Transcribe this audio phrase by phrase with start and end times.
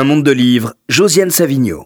[0.00, 1.84] Un monde de livres, Josiane Savigno.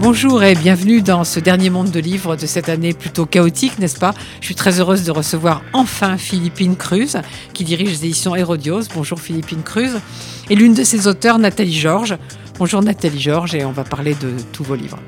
[0.00, 3.98] Bonjour et bienvenue dans ce dernier monde de livres de cette année plutôt chaotique, n'est-ce
[3.98, 4.14] pas?
[4.40, 7.18] Je suis très heureuse de recevoir enfin Philippine Cruz,
[7.52, 8.84] qui dirige les éditions Hérodios.
[8.94, 10.00] Bonjour Philippine Cruz.
[10.48, 12.16] Et l'une de ses auteurs, Nathalie Georges.
[12.58, 15.00] Bonjour Nathalie Georges et on va parler de tous vos livres.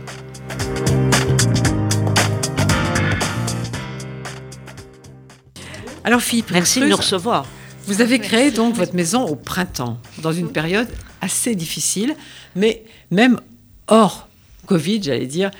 [6.04, 7.46] Alors Philippe, merci de nous recevoir.
[7.90, 10.86] Vous avez créé donc votre maison au printemps, dans une période
[11.20, 12.14] assez difficile,
[12.54, 13.40] mais même
[13.88, 14.28] hors
[14.66, 15.50] Covid, j'allais dire,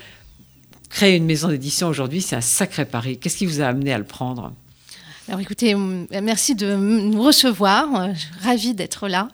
[0.89, 3.17] créer une maison d'édition aujourd'hui, c'est un sacré pari.
[3.17, 4.53] Qu'est-ce qui vous a amené à le prendre?
[5.27, 8.11] Alors écoutez, merci de nous recevoir.
[8.13, 9.27] Je suis ravie d'être là.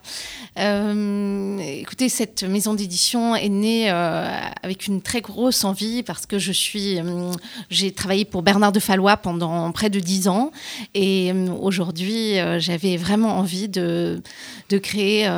[0.60, 4.28] Euh, écoutez, cette maison d'édition est née euh,
[4.64, 7.32] avec une très grosse envie parce que je suis, euh,
[7.70, 10.52] j'ai travaillé pour Bernard de Fallois pendant près de dix ans
[10.94, 14.22] et aujourd'hui j'avais vraiment envie de,
[14.70, 15.30] de créer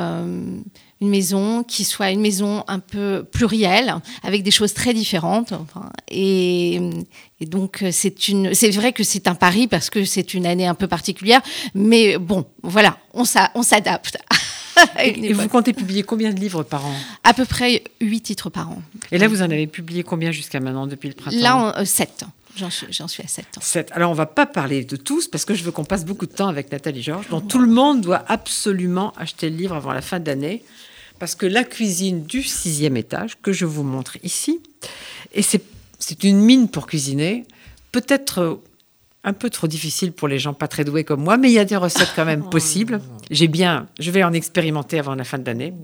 [1.00, 5.54] une maison qui soit une maison un peu plurielle, avec des choses très différentes.
[6.10, 6.78] et,
[7.40, 10.74] donc, c'est une, c'est vrai que c'est un pari parce que c'est une année un
[10.74, 11.40] peu particulière,
[11.74, 14.18] mais bon, voilà, on, s'adapte.
[15.02, 16.94] et, vous comptez publier combien de livres par an?
[17.24, 18.82] À peu près 8 titres par an.
[19.10, 21.38] Et là, vous en avez publié combien jusqu'à maintenant, depuis le printemps?
[21.38, 22.24] Là, 7.
[22.24, 23.46] Euh, j'en suis, suis, à 7.
[23.58, 23.90] 7.
[23.92, 26.26] Alors, on ne va pas parler de tous parce que je veux qu'on passe beaucoup
[26.26, 29.94] de temps avec Nathalie Georges, dont tout le monde doit absolument acheter le livre avant
[29.94, 30.62] la fin d'année
[31.20, 34.60] parce que la cuisine du sixième étage, que je vous montre ici,
[35.32, 37.44] et c'est une mine pour cuisiner,
[37.92, 38.60] peut-être
[39.22, 41.58] un peu trop difficile pour les gens pas très doués comme moi, mais il y
[41.58, 43.02] a des recettes quand même possibles.
[43.30, 45.74] J'ai bien, je vais en expérimenter avant la fin de l'année.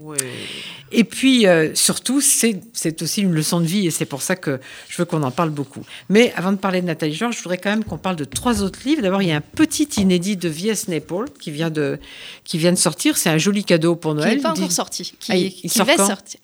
[0.92, 4.60] Et puis, euh, surtout, c'est aussi une leçon de vie et c'est pour ça que
[4.88, 5.82] je veux qu'on en parle beaucoup.
[6.08, 8.62] Mais avant de parler de Nathalie Georges, je voudrais quand même qu'on parle de trois
[8.62, 9.02] autres livres.
[9.02, 10.88] D'abord, il y a un petit inédit de V.S.
[10.88, 11.98] Naples qui vient de,
[12.44, 13.16] qui vient de sortir.
[13.16, 14.30] C'est un joli cadeau pour Noël.
[14.30, 15.12] Qui n'est pas encore sorti.
[15.18, 15.84] Qui, ah, il, va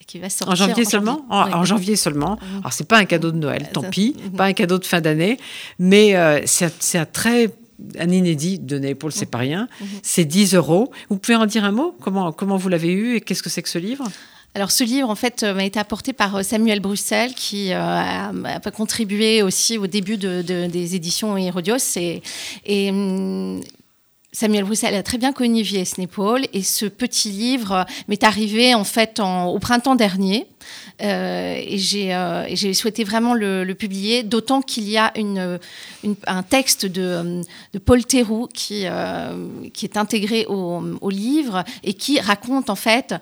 [0.07, 2.39] qui, va sortir, En janvier seulement en, janvier seulement.
[2.43, 2.59] Mhm.
[2.61, 4.17] Alors, c'est pas un cadeau de Noël, tant pis.
[4.25, 4.37] Mhm.
[4.37, 5.39] Pas un cadeau de fin d'année.
[5.79, 7.51] Mais euh, c'est un très
[7.99, 9.69] un inédit de Naples, c'est pas rien.
[9.81, 9.87] Mhm.
[10.03, 10.93] C'est 10 euros.
[11.09, 11.97] Vous pouvez en dire un mot?
[12.01, 14.05] Comment, comment vous l'avez eu et qu'est-ce que c'est que ce livre?
[14.55, 18.71] Alors ce livre, en fait, m'a été apporté par euh, Samuel Bruxelles, qui euh, a,
[18.71, 21.97] contribué aussi au début de, des éditions Hérodios.
[21.97, 23.63] Et, hum,
[24.35, 25.99] Samuel Bruxelles a très bien connu V.S.
[25.99, 30.47] Naipaul et ce petit livre m'est arrivé en fait au printemps dernier.
[31.03, 35.13] Euh, et j'ai souhaité vraiment le, publier, d'autant qu'il y a
[36.27, 37.43] un texte de,
[37.75, 38.87] de Paul Théroux qui,
[39.75, 43.15] qui est intégré au, au, livre et qui raconte en fait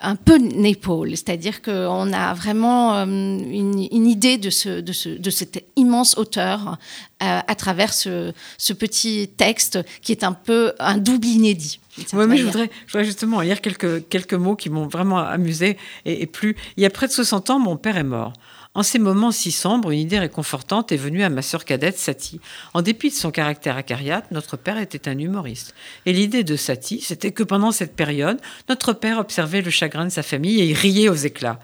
[0.00, 5.30] un peu Naples, c'est-à-dire qu'on a vraiment euh, une, idée de, ce, de, ce, de,
[5.30, 6.76] cet immense auteur
[7.22, 11.80] euh, à travers ce, ce, petit texte qui est un peu un double inédit.
[12.12, 15.78] Oui, mais je voudrais, je voudrais, justement lire quelques, quelques mots qui m'ont vraiment amusé
[16.04, 16.56] et, et plus.
[16.76, 18.34] Il y a près de 60 ans, mon père est mort.
[18.76, 22.42] En ces moments si sombres, une idée réconfortante est venue à ma sœur cadette Satie.
[22.74, 25.74] En dépit de son caractère acariate, notre père était un humoriste.
[26.04, 28.38] Et l'idée de Satie, c'était que pendant cette période,
[28.68, 31.58] notre père observait le chagrin de sa famille et il riait aux éclats.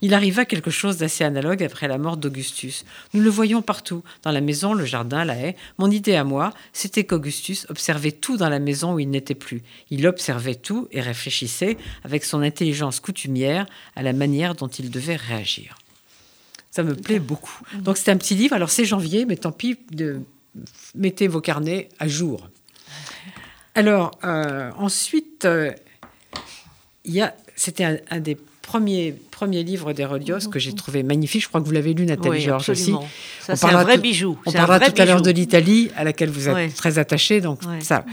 [0.00, 2.84] Il arriva quelque chose d'assez analogue après la mort d'Augustus.
[3.14, 5.56] Nous le voyons partout, dans la maison, le jardin, la haie.
[5.78, 9.62] Mon idée à moi, c'était qu'Augustus observait tout dans la maison où il n'était plus.
[9.90, 15.14] Il observait tout et réfléchissait avec son intelligence coutumière à la manière dont il devait
[15.14, 15.76] réagir.
[16.76, 17.58] Ça me plaît beaucoup.
[17.78, 18.54] Donc c'est un petit livre.
[18.54, 20.20] Alors c'est janvier, mais tant pis, de,
[20.94, 22.50] mettez vos carnets à jour.
[23.74, 25.72] Alors euh, ensuite, euh,
[27.06, 31.44] il y a, c'était un, des premiers, premiers livres d'Hérodios que j'ai trouvé magnifique.
[31.44, 32.92] Je crois que vous l'avez lu, Nathalie Georges aussi.
[33.40, 34.36] Ça, c'est un vrai bijou.
[34.44, 37.40] On parlera tout à l'heure de l'Italie, à laquelle vous êtes très attaché.
[37.40, 38.04] Donc ça.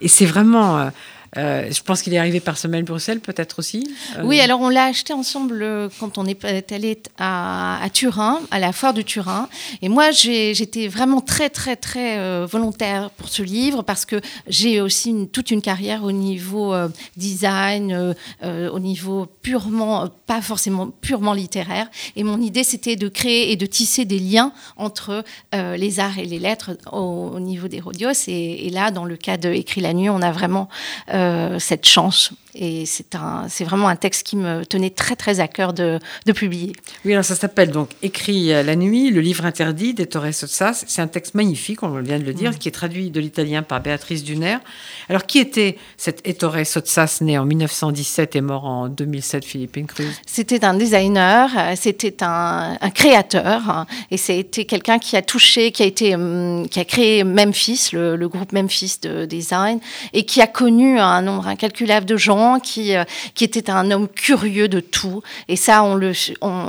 [0.00, 0.78] Et c'est vraiment.
[0.78, 0.90] Euh,
[1.38, 3.88] euh, je pense qu'il est arrivé par semaine Bruxelles, peut-être aussi.
[4.18, 8.58] Euh, oui, alors on l'a acheté ensemble euh, quand on est allé à, Turin, à
[8.58, 9.48] la foire de Turin.
[9.80, 15.28] Et moi, j'étais vraiment très, très, très volontaire pour ce livre parce que j'ai aussi
[15.32, 16.74] toute une carrière au niveau
[17.16, 21.88] design, au niveau purement, pas forcément purement littéraire.
[22.16, 26.24] Et mon idée, c'était de créer et de tisser des liens entre les arts et
[26.24, 28.28] les lettres au, niveau des Rodios.
[28.28, 30.68] Et, là, dans le cas de Écrit la nuit, on a vraiment
[31.58, 32.32] cette chance.
[32.54, 36.72] Et c'est vraiment un texte qui me tenait très très à cœur de, de publier.
[37.04, 40.84] Oui, alors ça s'appelle donc Écrit la nuit, le livre interdit d'Ettore Sottsass.
[40.86, 43.80] C'est un texte magnifique, on vient de le dire, qui est traduit de l'italien par
[43.80, 44.58] Béatrice Duner.
[45.08, 50.04] Alors qui était cet Ettore Sottsass, né en 1917 et mort en 2007, Philippe Cruz
[50.26, 55.86] C'était un designer, c'était un, un créateur, et c'était quelqu'un qui a touché, qui a
[55.86, 59.80] été, hum, qui a créé Memphis, le, le groupe Memphis de design,
[60.12, 62.94] et qui a connu un nombre incalculable de gens qui,
[63.34, 65.22] qui était un homme curieux de tout.
[65.48, 66.12] Et ça, on le,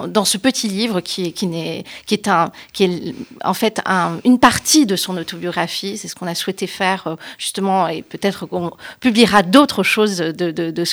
[0.08, 4.20] dans ce petit livre qui, qui, est, qui, est, un, qui est en fait un,
[4.26, 8.72] une partie de son autobiographie, c'est ce qu'on a souhaité faire justement, et peut-être qu'on
[9.00, 10.84] publiera d'autres choses de, de, de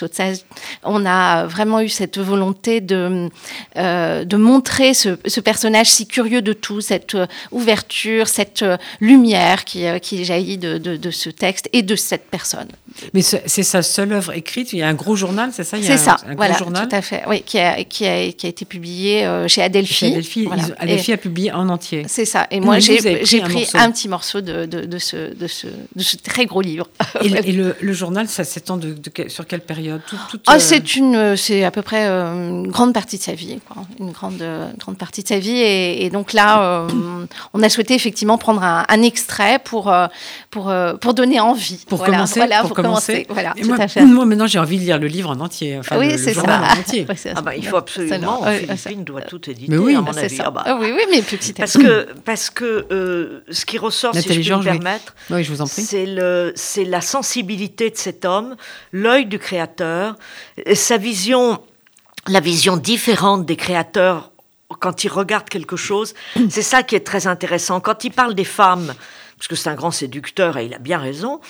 [0.85, 3.29] On a vraiment eu cette volonté de,
[3.77, 7.17] de montrer ce, ce personnage si curieux de tout, cette
[7.51, 8.65] ouverture, cette
[9.01, 12.69] lumière qui, qui jaillit de, de, ce texte et de cette personne.
[13.15, 14.70] Mais c'est sa seule œuvre écrite.
[14.73, 15.77] Il y a un gros journal, c'est ça?
[15.81, 16.89] C'est ça, un, voilà, journal.
[16.89, 17.23] tout à fait.
[17.29, 19.95] Oui, qui a, qui a, qui a été publié euh, chez Adelphi.
[19.95, 20.63] Chez Adelphi, voilà.
[20.79, 22.05] Adelphi a publié en entier.
[22.09, 22.47] C'est ça.
[22.51, 26.03] Et moi, j'ai pris, un, un, petit morceau de, de, de, ce, de, ce, de
[26.03, 26.89] ce très gros livre.
[27.23, 28.95] Et, et le, le, journal, ça s'étend de,
[29.29, 30.01] sur quelle période?
[30.09, 33.35] Tout, tout, euh, C'est une, c'est à peu près euh, une grande partie de sa
[33.35, 33.83] vie, quoi.
[33.99, 34.43] une grande,
[34.79, 35.59] grande partie de sa vie.
[35.59, 36.87] Et, et donc là,
[37.55, 39.93] on a souhaité effectivement prendre un, un extrait pour,
[40.51, 41.85] pour, pour donner envie.
[41.89, 43.27] Pour commencer, voilà, pour, commencer.
[43.29, 44.05] Voilà, moi, à fait.
[44.05, 45.79] moi, maintenant, j'ai envie de lire le livre en entier.
[45.79, 46.43] Enfin, oui, c'est ça.
[46.43, 47.07] En entier.
[47.35, 48.43] ah bah, il faut absolument.
[48.45, 50.39] Oui, Philippine doit tout éditer, mais oui, à mon avis.
[50.41, 50.65] Ah bah.
[50.81, 54.49] oui, oui, mais petit Parce que, parce que euh, ce qui ressort, Nathalie si je
[54.49, 55.45] peux Georges, me permettre, oui.
[55.45, 55.83] je vous en prie.
[55.83, 58.57] c'est la sensibilité de cet homme,
[58.93, 60.17] l'œil du créateur,
[60.75, 61.61] sa vision,
[62.27, 64.31] la vision différente des créateurs
[64.79, 66.15] quand il regarde quelque chose.
[66.49, 67.81] C'est ça qui est très intéressant.
[67.81, 68.95] Quand il parle des femmes,
[69.37, 71.41] parce que c'est un grand séducteur et il a bien raison,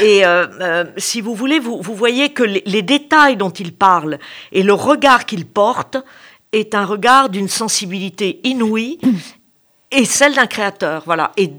[0.00, 3.72] et euh, euh, si vous voulez, vous, vous voyez que les, les, détails dont il
[3.72, 4.18] parle
[4.52, 5.96] et le regard qu'il porte
[6.52, 8.98] est un regard d'une sensibilité inouïe
[9.90, 11.02] et celle d'un créateur.
[11.06, 11.32] Voilà.
[11.36, 11.50] Et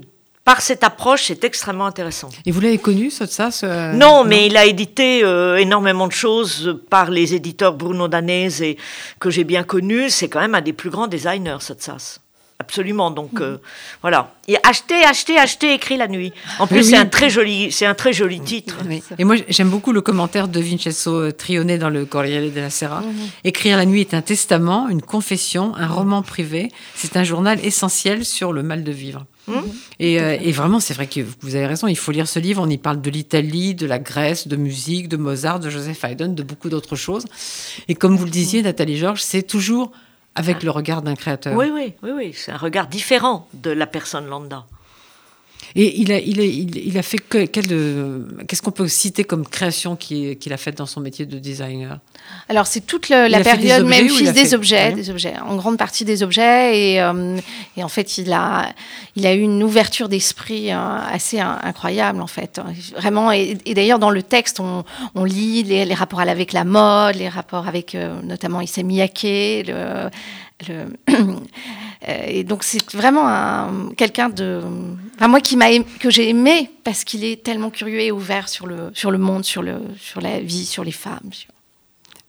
[0.44, 2.28] par cette approche, c'est extrêmement intéressant.
[2.46, 3.94] Et vous l'avez connu, ça, ça ce...
[3.94, 8.76] non, mais il a édité euh, énormément de choses par les éditeurs Bruno Danese et
[9.20, 10.10] que j'ai bien connu.
[10.10, 12.18] C'est quand même un des plus grands designers, Sotsas.
[12.62, 13.10] Absolument.
[13.10, 13.58] Donc euh,
[14.02, 14.34] voilà.
[14.46, 16.32] Et acheter, acheter, acheter, écrit la nuit.
[16.60, 18.76] En plus, c'est un très joli, c'est un très joli titre.
[19.18, 23.00] Et moi, j'aime beaucoup le commentaire de Vincenzo Trione dans le Corriere della Sera.
[23.00, 23.12] Mhm.
[23.44, 26.70] Écrire la nuit est un testament, une confession, un roman privé.
[26.94, 29.26] C'est un journal essentiel sur le mal de vivre.
[29.48, 29.62] Mhm.
[29.98, 32.62] Et, euh, et, vraiment, c'est vrai que vous avez raison, il faut lire ce livre.
[32.64, 36.34] On y parle de l'Italie, de la Grèce, de musique, de Mozart, de Joseph Haydn,
[36.34, 37.24] de beaucoup d'autres choses.
[37.88, 39.90] Et comme vous le disiez, Nathalie Georges, c'est toujours
[40.34, 41.56] avec le regard d'un créateur.
[41.56, 42.32] Oui, oui, oui, oui.
[42.34, 44.66] c'est un regard différent de la personne lambda.
[45.74, 49.96] Et il a, il a, il, a fait que, qu'est-ce qu'on peut citer comme création
[49.96, 51.98] qu'il a faite dans son métier de designer?
[52.48, 56.22] Alors c'est toute le, la période même des objets, des objets, en grande partie des
[56.22, 57.38] objets, et, euh,
[57.76, 58.72] et, en fait il a,
[59.16, 60.76] il a eu une ouverture d'esprit euh,
[61.10, 62.60] assez incroyable en fait,
[62.96, 63.32] vraiment.
[63.32, 64.84] Et, d'ailleurs dans le texte on,
[65.14, 69.22] on lit les, les, rapports avec la mode, les rapports avec euh, notamment Issa Miyake,
[69.66, 70.10] le,
[70.68, 70.86] le
[72.26, 74.60] et donc c'est vraiment quelqu'un de,
[75.16, 75.61] enfin moi qui m'a
[75.98, 79.44] que j'ai aimé parce qu'il est tellement curieux et ouvert sur le sur le monde,
[79.44, 81.30] sur le sur la vie, sur les femmes.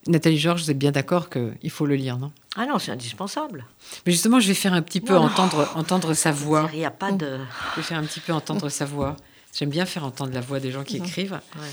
[0.08, 2.32] Nathalie Georges, vous êtes bien d'accord qu'il faut le lire, non?
[2.56, 3.66] Ah non, c'est indispensable.
[4.06, 6.70] Mais justement, je vais faire un petit peu entendre entendre sa voix.
[6.74, 7.40] Il n'y a pas de.
[7.72, 9.16] Je vais faire un petit peu entendre sa voix.
[9.58, 11.40] J'aime bien faire entendre la voix des gens qui écrivent.
[11.56, 11.68] Ouais.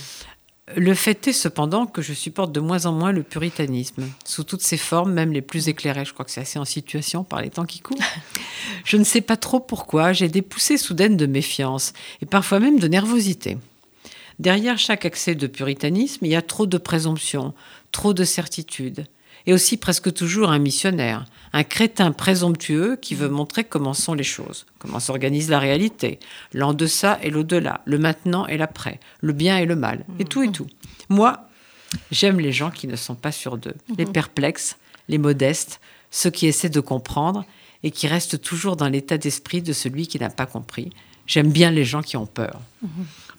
[0.76, 4.62] Le fait est cependant que je supporte de moins en moins le puritanisme, sous toutes
[4.62, 6.04] ses formes, même les plus éclairées.
[6.04, 7.98] Je crois que c'est assez en situation par les temps qui courent.
[8.84, 11.92] Je ne sais pas trop pourquoi, j'ai des poussées soudaines de méfiance,
[12.22, 13.58] et parfois même de nervosité.
[14.38, 17.52] Derrière chaque accès de puritanisme, il y a trop de présomption,
[17.92, 19.06] trop de certitude
[19.46, 24.24] et aussi presque toujours un missionnaire, un crétin présomptueux qui veut montrer comment sont les
[24.24, 26.18] choses, comment s'organise la réalité,
[26.52, 30.52] l'en-deçà et l'au-delà, le maintenant et l'après, le bien et le mal, et tout et
[30.52, 30.66] tout.
[31.08, 31.48] Moi,
[32.10, 34.12] j'aime les gens qui ne sont pas sûrs d'eux, les mhm.
[34.12, 34.76] perplexes,
[35.08, 37.44] les modestes, ceux qui essaient de comprendre
[37.82, 40.90] et qui restent toujours dans l'état d'esprit de celui qui n'a pas compris.
[41.26, 42.60] J'aime bien les gens qui ont peur.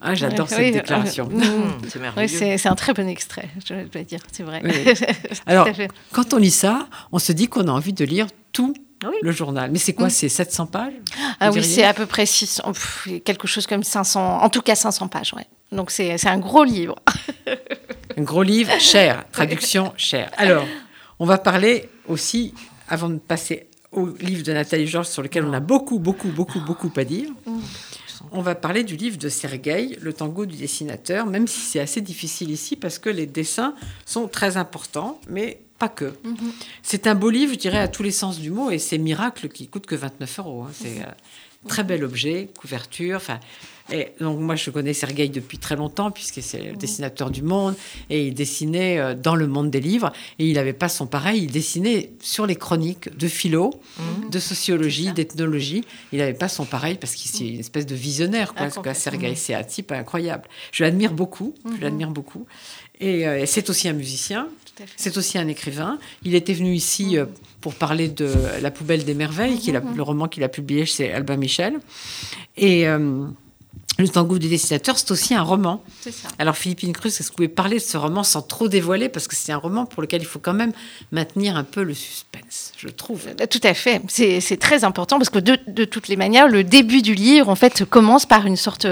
[0.01, 1.29] Ah, J'adore cette déclaration.
[1.29, 4.61] Mmh, c'est un très bon extrait, je dois dire, c'est vrai.
[5.45, 5.67] Alors,
[6.11, 8.73] quand on lit ça, on se dit qu'on a envie de lire tout
[9.21, 9.69] le journal.
[9.71, 10.11] Mais c'est quoi mmh.
[10.11, 10.93] C'est 700 pages
[11.39, 12.71] Ah oui, c'est à peu près 600,
[13.23, 15.45] quelque chose comme 500, en tout cas 500 pages, ouais.
[15.71, 16.95] Donc c'est un gros livre.
[18.17, 20.31] un gros livre, cher, traduction cher.
[20.37, 20.65] Alors,
[21.19, 22.55] on va parler aussi,
[22.89, 26.59] avant de passer au livre de Nathalie Georges sur lequel on a beaucoup, beaucoup, beaucoup,
[26.59, 27.29] beaucoup à dire.
[27.45, 27.59] Mmh
[28.31, 32.01] on va parler du livre de Sergueï, Le tango du dessinateur, même si c'est assez
[32.01, 33.73] difficile ici parce que les dessins
[34.05, 36.13] sont très importants, mais pas que.
[36.23, 36.51] Mhm.
[36.83, 39.49] C'est un beau livre, je dirais, à tous les sens du mot, et c'est miracle
[39.49, 40.63] qui coûte que 29 euros.
[40.63, 40.71] Hein.
[41.63, 43.17] C'est Très bel objet, couverture.
[43.17, 43.39] Enfin,
[43.91, 47.75] et donc moi, je connais Sergueï depuis très longtemps, puisque c'est le dessinateur du Monde,
[48.09, 51.43] et il dessinait euh, dans le monde des livres, et il n'avait pas son pareil,
[51.43, 53.71] il dessinait sur les chroniques de philo,
[54.29, 55.83] de sociologie, d'ethnologie.
[56.13, 58.93] Il n'avait pas son pareil, parce qu'il est une espèce de visionnaire, quoi, Ah.
[58.93, 60.47] Sergueï, c'est un type incroyable.
[60.71, 62.45] Je l'admire beaucoup, je l'admire beaucoup.
[62.99, 64.47] Et euh, c'est aussi un musicien.
[64.95, 65.97] C'est aussi un écrivain.
[66.23, 67.25] Il était venu ici euh,
[67.61, 70.85] pour parler de La poubelle des merveilles, qui est la- le roman qu'il a publié
[70.85, 71.79] chez Albin Michel.
[72.57, 73.25] Et euh,
[73.99, 75.83] Le tango du dessinateur, c'est aussi un roman.
[76.01, 76.09] Ça.
[76.39, 79.09] Alors Philippine Cruz, est-ce que vous pouvez parler de ce roman sans trop dévoiler?
[79.09, 80.71] Parce que c'est un roman pour lequel il faut quand même
[81.11, 83.27] maintenir un peu le suspense, je trouve.
[83.39, 84.01] Euh, Tout à fait.
[84.07, 87.55] C'est très important parce que de, de toutes les manières, le début du livre, en
[87.55, 88.85] fait, commence par une sorte,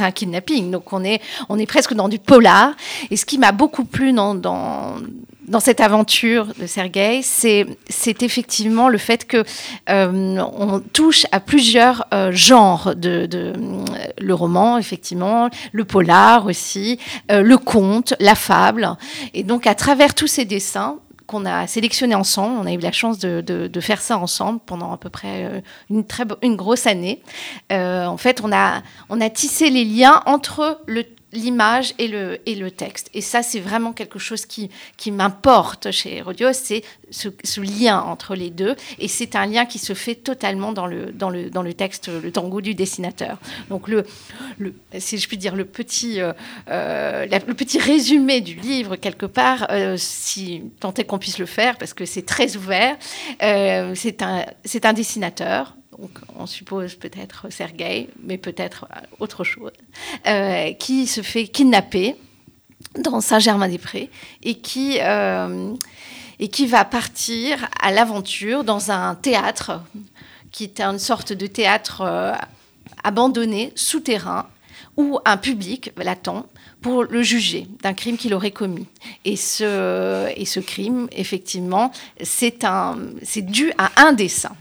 [0.00, 0.70] un kidnapping.
[0.70, 2.72] Donc on est, on est presque dans du polar.
[3.10, 4.96] Et ce qui m'a beaucoup plu dans, dans,
[5.60, 6.66] cette aventure de
[7.22, 9.44] c'est c'est effectivement le fait que
[9.90, 13.84] euh, on touche à plusieurs euh, genres de, de euh,
[14.18, 16.98] le roman, effectivement, le polar aussi,
[17.30, 18.96] euh, le conte, la fable.
[19.34, 20.96] Et donc à travers tous ces dessins
[21.32, 24.98] qu'on a sélectionnés ensemble, on a eu la chance de, faire ça ensemble pendant à
[24.98, 25.60] peu près euh,
[25.90, 27.22] une très une grosse année.
[27.72, 32.70] Euh, en fait, on a tissé les liens entre le l'image et le, et le
[32.70, 33.10] texte.
[33.14, 38.34] Et ça, c'est vraiment quelque chose qui, qui m'importe chez Rodios, c'est ce, lien entre
[38.34, 38.76] les deux.
[38.98, 42.08] Et c'est un lien qui se fait totalement dans le, dans le, dans le texte,
[42.08, 43.38] le tango du dessinateur.
[43.70, 44.04] Donc, le,
[44.58, 46.32] le, si je puis dire, le petit, euh,
[46.68, 51.46] euh, le petit résumé du livre, quelque part, euh, si tant est qu'on puisse le
[51.46, 52.96] faire, parce que c'est très ouvert,
[53.40, 54.44] c'est un,
[54.84, 55.76] un dessinateur.
[55.98, 59.72] Donc, on suppose peut-être Sergueï, mais peut-être euh, autre chose,
[60.26, 62.16] euh, qui se fait kidnapper
[62.98, 64.08] dans Saint-Germain-des-Prés
[64.42, 65.74] et qui, euh,
[66.38, 69.82] et qui va partir à l'aventure dans un théâtre
[70.50, 72.36] qui est une sorte de théâtre
[73.04, 74.48] abandonné, souterrain,
[74.98, 76.46] où un public l'attend
[76.82, 78.86] pour le juger d'un crime qu'il aurait commis.
[79.24, 82.58] Et ce, et ce crime, effectivement, c'est
[83.42, 84.54] dû à un dessin.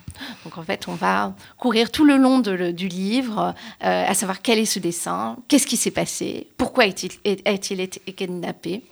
[0.44, 4.60] Donc en fait, on va courir tout le long du livre, euh, à savoir quel
[4.60, 8.84] est ce dessin, qu'est-ce qui s'est passé, pourquoi est-il est- a-t-il été kidnappé.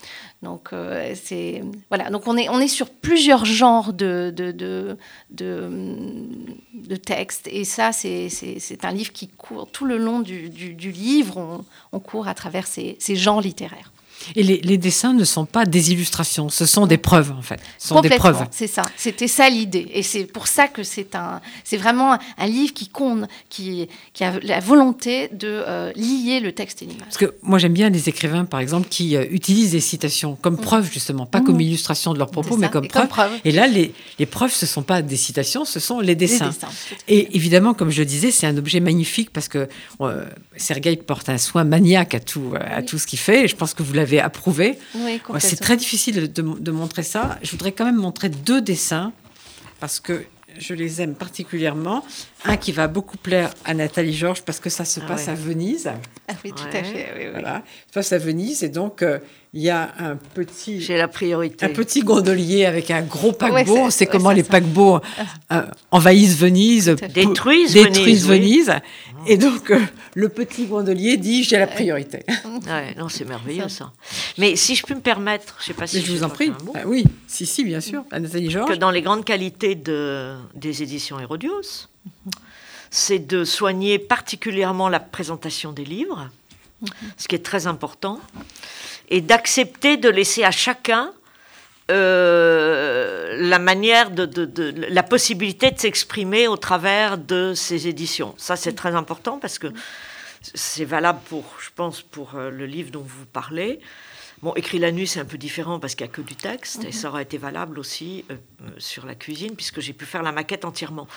[0.41, 2.09] Donc euh, c'est voilà.
[2.09, 4.97] Donc on est on est sur plusieurs genres de de de,
[5.31, 8.29] de, textes et ça c'est
[8.83, 11.37] un livre qui court tout le long du, du, du livre.
[11.37, 13.91] On, on court à travers ces, ces genres littéraires.
[14.35, 17.59] Et les, les dessins ne sont pas des illustrations, ce sont des preuves en fait.
[17.77, 18.47] Ce sont des Complètement, preuves.
[18.51, 18.83] c'est ça.
[18.97, 19.87] C'était ça l'idée.
[19.93, 24.23] Et c'est pour ça que c'est un, c'est vraiment un, livre qui compte, qui, qui
[24.23, 27.03] a la volonté de euh, lier le texte et l'image.
[27.03, 30.57] Parce que moi j'aime bien les écrivains par exemple qui euh, utilisent des citations comme
[30.57, 32.61] preuve justement, pas comme illustration de leurs propos, Mm.
[32.61, 33.31] Mais comme et comme preuve.
[33.45, 36.51] Et là les, les preuves ce sont pas des citations, ce sont les dessins.
[37.07, 39.67] Et évidemment, comme je le disais, c'est un objet magnifique parce que
[40.01, 40.25] euh,
[40.57, 43.45] Sergueï porte un soin maniaque à tout, euh, à tout ce qu'il fait.
[43.45, 44.79] Et je pense que vous l'avez approuvé.
[44.95, 47.37] Oui, c'est très difficile de montrer ça.
[47.43, 49.13] Je voudrais quand même montrer deux dessins
[49.79, 50.23] parce que
[50.57, 52.03] je les aime particulièrement.
[52.45, 55.33] Un qui va beaucoup plaire à Nathalie Georges parce que ça se Ah passe ouais.
[55.33, 55.91] à Venise.
[56.29, 56.79] Ah oui, tout Ouais.
[56.79, 57.09] à fait.
[57.17, 57.29] oui, oui.
[57.31, 59.19] Voilà, ça se passe à Venise et donc euh,
[59.53, 60.79] il y a un petit.
[60.79, 61.65] J'ai la priorité.
[61.65, 63.55] Un petit gondolier avec un gros paquebot.
[63.55, 64.51] Ouais, c'est- On sait ouais, comment les ça.
[64.51, 65.01] paquebots
[65.51, 68.73] euh, envahissent Venise, Détruisent détruisent Venise, Venise.
[69.27, 69.79] Et donc euh,
[70.15, 72.19] le petit gondolier dit j'ai la priorité.
[72.67, 73.91] Ouais, non, c'est merveilleux ça.
[74.37, 76.51] Mais si je peux me permettre, je sais pas si Mais je vous en prie.
[76.75, 78.03] Ah oui, si si bien sûr.
[78.11, 78.69] À Nathalie Georges.
[78.71, 81.87] que dans les grandes qualités de, des éditions Hérodios,
[82.91, 86.29] c'est de soigner particulièrement la présentation des livres,
[87.17, 88.19] ce qui est très important,
[89.09, 91.11] et d'accepter de laisser à chacun
[91.91, 98.35] euh, la manière la possibilité de s'exprimer au travers de ces éditions.
[98.37, 99.67] Ça, c'est très important parce que
[100.53, 103.79] c'est valable pour, je pense, pour euh, le livre dont vous parlez.
[104.41, 106.85] Bon, écrit la nuit, c'est un peu différent parce qu'il n'y a que du texte,
[106.85, 110.23] et ça aurait été valable aussi euh, euh, sur la cuisine, puisque j'ai pu faire
[110.23, 111.07] la maquette entièrement.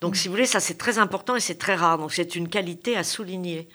[0.00, 1.98] Donc, si vous voulez, ça c'est très important et c'est très rare.
[1.98, 3.68] Donc, c'est une qualité à souligner.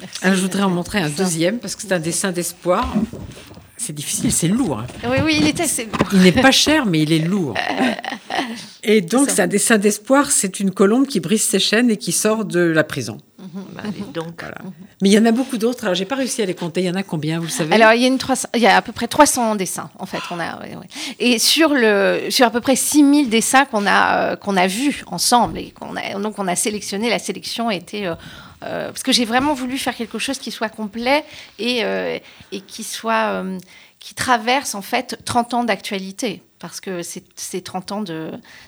[0.00, 0.18] Merci.
[0.22, 1.22] Alors, je voudrais en montrer un Ça.
[1.22, 2.92] deuxième parce que c'est un dessin d'espoir.
[3.76, 4.80] C'est difficile, c'est lourd.
[4.80, 4.86] hein.
[5.08, 5.66] Oui, oui, il était.
[5.66, 7.54] c'est- Il n'est pas cher, mais il est lourd.
[8.82, 10.30] Et donc, c'est un dessin d'espoir.
[10.32, 13.18] C'est une colombe qui brise ses chaînes et qui sort de la prison.
[13.72, 14.56] Bah, dites donc, Voilà.
[15.00, 15.84] Mais il y en a beaucoup d'autres.
[15.84, 16.82] Alors, j'ai pas réussi à les compter.
[16.82, 17.74] Il y en a combien, vous le savez?
[17.74, 20.06] Alors, il y, a une 300 il y a à peu près 300 dessins, en
[20.06, 20.20] fait.
[20.30, 20.86] On a, ouais, ouais.
[21.18, 25.04] Et sur, le, sur à peu près 6000 dessins qu'on a, euh, qu'on a vus
[25.06, 28.06] ensemble, et qu'on a, donc on a sélectionné, la sélection a été...
[28.06, 28.14] euh,
[28.64, 31.24] euh, parce que j'ai vraiment voulu faire quelque chose qui soit complet
[31.58, 32.18] et, euh,
[32.50, 33.44] et qui soit...
[34.00, 36.42] qui traverse en fait 30 ans d'actualité.
[36.64, 38.04] Parce que c'est 30 ans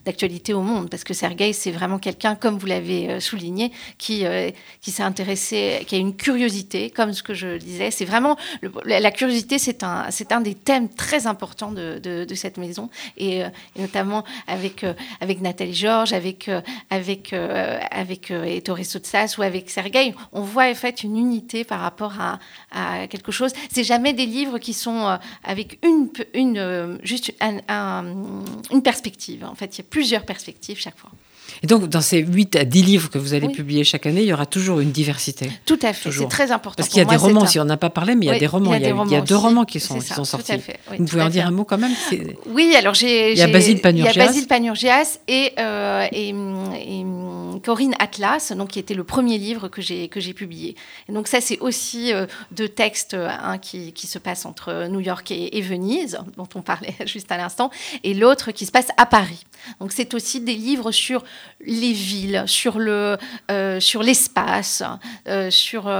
[0.05, 0.91] d'actualité au monde.
[0.91, 4.50] Parce que Sergueï, c'est vraiment quelqu'un, comme vous l'avez euh, souligné, qui, euh,
[4.83, 7.91] qui s'est intéressé, qui a une curiosité, comme ce que je disais.
[7.91, 8.37] C'est vraiment.
[8.85, 12.91] la, curiosité, c'est un, des thèmes très importants de, cette maison.
[13.17, 13.49] Et, euh,
[13.79, 14.85] notamment avec,
[15.41, 16.50] Nathalie Georges, avec,
[16.91, 18.31] avec, avec
[18.85, 23.53] Sotsas ou avec Sergueï, on voit en fait une unité par rapport à, quelque chose.
[23.73, 25.79] C'est jamais des livres qui sont avec
[26.35, 27.86] une, juste un
[28.71, 29.45] une perspective.
[29.45, 31.11] En fait, il y a plusieurs perspectives chaque fois.
[31.62, 34.26] Et donc, dans ces 8 à 10 livres que vous allez publier chaque année, il
[34.26, 35.50] y aura toujours une diversité.
[35.64, 36.76] Tout à fait, c'est très important.
[36.76, 38.38] Parce qu'il y a des romans, si on n'a pas parlé, mais il y a
[38.38, 38.75] des romans.
[38.75, 40.52] Il y a, deux romans qui sont, qui sont sortis.
[40.99, 41.93] vous pouvez en dire un mot quand même
[42.47, 43.33] Oui, alors j'ai.
[43.33, 44.12] Il y a Basile Panurgias.
[44.12, 47.05] Il y a Basile Panurgias et, euh, et, et,
[47.62, 50.76] Corinne Atlas, donc, qui était le premier livre que j'ai publié.
[51.08, 55.30] Donc, ça, c'est aussi euh, deux textes un qui, qui, se passe entre New York
[55.30, 57.70] et, Venise, dont on parlait juste à l'instant,
[58.04, 59.44] et l'autre qui se passe à Paris.
[59.80, 61.25] Donc, c'est aussi des livres sur
[61.60, 63.16] les villes, sur le,
[63.50, 64.82] euh, sur l'espace,
[65.50, 65.92] sur,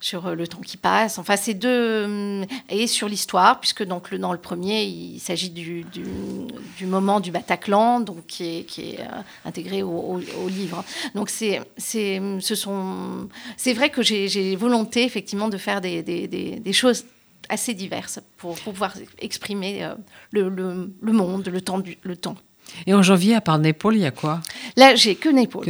[0.00, 1.18] sur le temps qui passe.
[1.18, 6.86] Enfin, ces deux et sur l'histoire, puisque donc dans le premier, il s'agit du, du,
[6.86, 8.98] moment du Bataclan, donc qui est, qui est
[9.44, 10.84] intégré au, livre.
[11.14, 16.26] Donc c'est, c'est, ce sont, c'est vrai que j'ai, volonté effectivement de faire des, des,
[16.28, 17.04] des, choses
[17.48, 19.88] assez diverses pour, pouvoir exprimer
[20.32, 22.36] le, le, le, monde, le temps, du, le temps.
[22.86, 24.40] Et en janvier, à part Népal, il y a quoi?
[24.76, 25.62] Là, j'ai que Népal,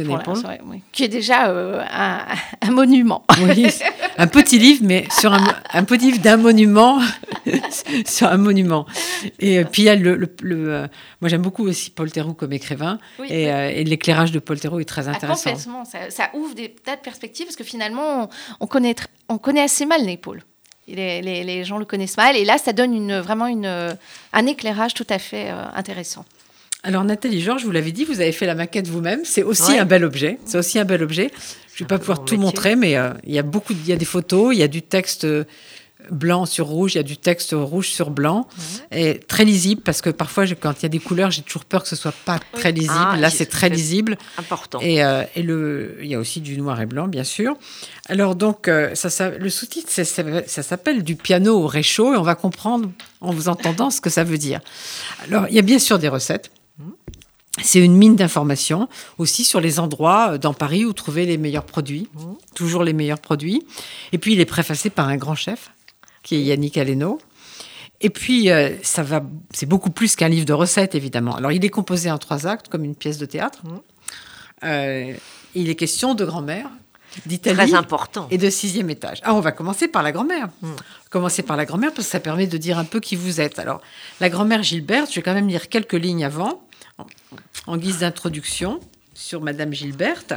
[0.91, 3.25] qui est déjà euh, un, monument.
[3.41, 3.67] Oui,
[4.17, 7.01] un petit livre, mais sur un, un petit livre d'un monument,
[8.05, 8.85] sur un monument.
[9.39, 10.87] Et euh, puis il y a le, le, euh,
[11.19, 15.07] moi j'aime beaucoup aussi Paul Theroux comme écrivain, et, l'éclairage de Paul Theroux est très
[15.07, 15.49] ah, intéressant.
[15.49, 18.29] Ah, complètement, ça, ouvre des tas de perspectives parce que finalement,
[18.59, 18.95] on, connaît,
[19.29, 20.43] on connaît assez mal Népal.
[20.87, 23.95] Les, les, les, gens le connaissent mal, et là, ça donne une, vraiment une,
[24.33, 26.25] un éclairage tout à fait intéressant.
[26.83, 29.21] Alors Nathalie Georges, vous l'avez dit, vous avez fait la maquette vous-même.
[29.23, 30.39] C'est aussi un bel objet.
[30.45, 31.31] C'est aussi un bel objet.
[31.75, 33.93] Je ne vais pas pouvoir tout montrer, mais euh, il y a beaucoup, il y
[33.93, 35.43] a des photos, il y a du texte euh,
[36.09, 38.47] blanc sur rouge, il y a du texte rouge sur blanc,
[38.91, 41.83] et très lisible parce que parfois quand il y a des couleurs, j'ai toujours peur
[41.83, 42.93] que ce soit pas très lisible.
[42.95, 44.17] Ah, Là, c'est très lisible.
[44.37, 44.79] Important.
[44.81, 47.55] Et, euh, et, le, il y a aussi du noir et blanc, bien sûr.
[48.09, 52.23] Alors donc, ça, ça, le sous-titre, ça, ça s'appelle du piano au réchaud, et on
[52.23, 52.89] va comprendre
[53.21, 54.59] en vous entendant ce que ça veut dire.
[55.27, 56.49] Alors, il y a bien sûr des recettes.
[57.63, 61.65] C'est une mine d'informations aussi sur les endroits euh, dans Paris où trouver les meilleurs
[61.65, 62.07] produits,
[62.55, 63.63] toujours les meilleurs produits.
[64.11, 65.71] Et puis il est préfacé par un grand chef
[66.23, 67.19] qui est Yannick Aleno.
[68.01, 71.35] Et puis euh, ça va, c'est beaucoup plus qu'un livre de recettes évidemment.
[71.35, 73.61] Alors il est composé en trois actes comme une pièce de théâtre.
[74.63, 75.13] Euh,
[75.55, 76.69] il est question de grand-mère,
[77.25, 78.27] d'Italie Très important.
[78.31, 79.19] et de sixième étage.
[79.23, 80.49] Ah, on va commencer par la grand-mère.
[81.09, 83.59] Commencer par la grand-mère parce que ça permet de dire un peu qui vous êtes.
[83.59, 83.81] Alors,
[84.19, 86.61] la grand-mère Gilberte, je vais quand même lire quelques lignes avant
[87.67, 88.79] en guise d'introduction
[89.13, 90.33] sur Madame Gilberte.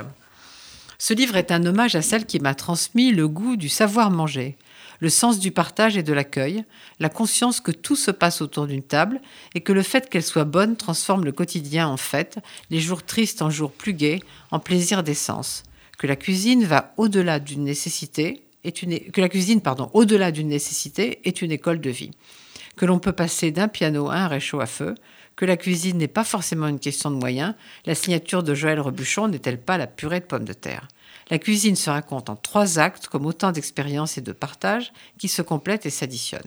[0.98, 4.57] Ce livre est un hommage à celle qui m'a transmis le goût du savoir manger,
[5.00, 6.64] le sens du partage et de l'accueil,
[7.00, 9.20] la conscience que tout se passe autour d'une table
[9.55, 12.38] et que le fait qu'elle soit bonne transforme le quotidien en fête,
[12.70, 15.64] les jours tristes en jours plus gais, en plaisir d'essence,
[15.98, 20.48] que la cuisine va au-delà d'une nécessité, est une, que la cuisine, pardon, au-delà d'une
[20.48, 22.12] nécessité est une école de vie,
[22.77, 24.94] que l'on peut passer d'un piano à un réchaud à feu,
[25.37, 27.55] que la cuisine n'est pas forcément une question de moyens,
[27.87, 30.88] la signature de Joël Rebuchon n'est-elle pas la purée de pommes de terre?
[31.31, 35.42] La cuisine se raconte en trois actes comme autant d'expériences et de partages qui se
[35.42, 36.42] complètent et s'additionnent.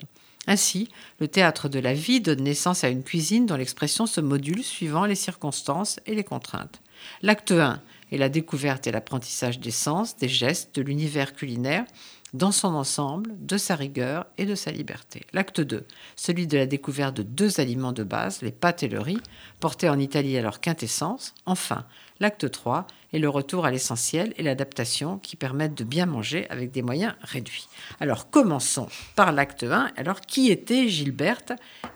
[0.46, 0.88] Ainsi,
[1.20, 5.06] le théâtre de la vie donne naissance à une cuisine dont l'expression se module suivant
[5.06, 6.82] les circonstances et les contraintes.
[7.22, 11.84] L'acte 1 est la découverte et l'apprentissage des sens, des gestes, de l'univers culinaire,
[12.34, 15.26] dans son ensemble, de sa rigueur et de sa liberté.
[15.34, 15.86] L'acte 2,
[16.16, 19.22] celui de la découverte de deux aliments de base, les pâtes et le riz,
[19.60, 21.34] portés en Italie à leur quintessence.
[21.46, 21.86] Enfin,
[22.20, 26.72] l'acte 3 est le retour à l'essentiel et l'adaptation qui permettent de bien manger avec
[26.72, 27.68] des moyens réduits.
[28.00, 29.92] Alors commençons par l'acte 1.
[29.96, 31.54] Alors qui était Gilberte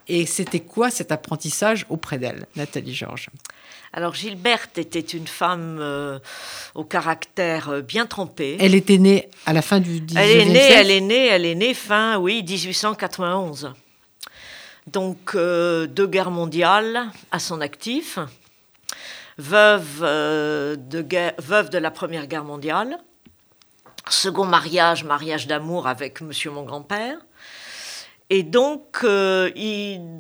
[0.08, 3.30] et c'était quoi cet apprentissage auprès d'elle, Nathalie Georges?
[3.94, 6.20] Alors Gilberte était une femme euh,
[6.76, 8.56] au caractère euh, bien trempé.
[8.60, 11.46] Elle était née à la fin du 19e elle est née, Elle est née, elle
[11.46, 13.74] est née fin, oui, 1891.
[14.88, 18.18] Donc euh, deux guerres mondiales à son actif,
[19.42, 22.98] veuve, de veuve de la Première Guerre mondiale,
[24.10, 27.18] second mariage, mariage d'amour avec Monsieur mon grand-père,
[28.34, 29.52] et donc, euh,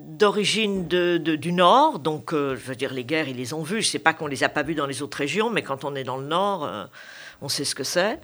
[0.10, 3.82] d'origine du Nord, donc euh, je veux dire, les guerres, ils les ont vues.
[3.82, 5.62] Je ne sais pas qu'on ne les a pas vues dans les autres régions, mais
[5.62, 6.84] quand on est dans le Nord, euh,
[7.42, 8.20] on sait ce que c'est,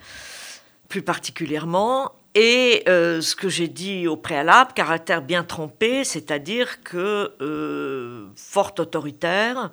[0.90, 2.12] plus particulièrement.
[2.36, 8.82] Et euh, ce que j'ai dit au préalable, caractère bien trempé, c'est-à-dire que euh, forte
[8.82, 9.72] autoritaire,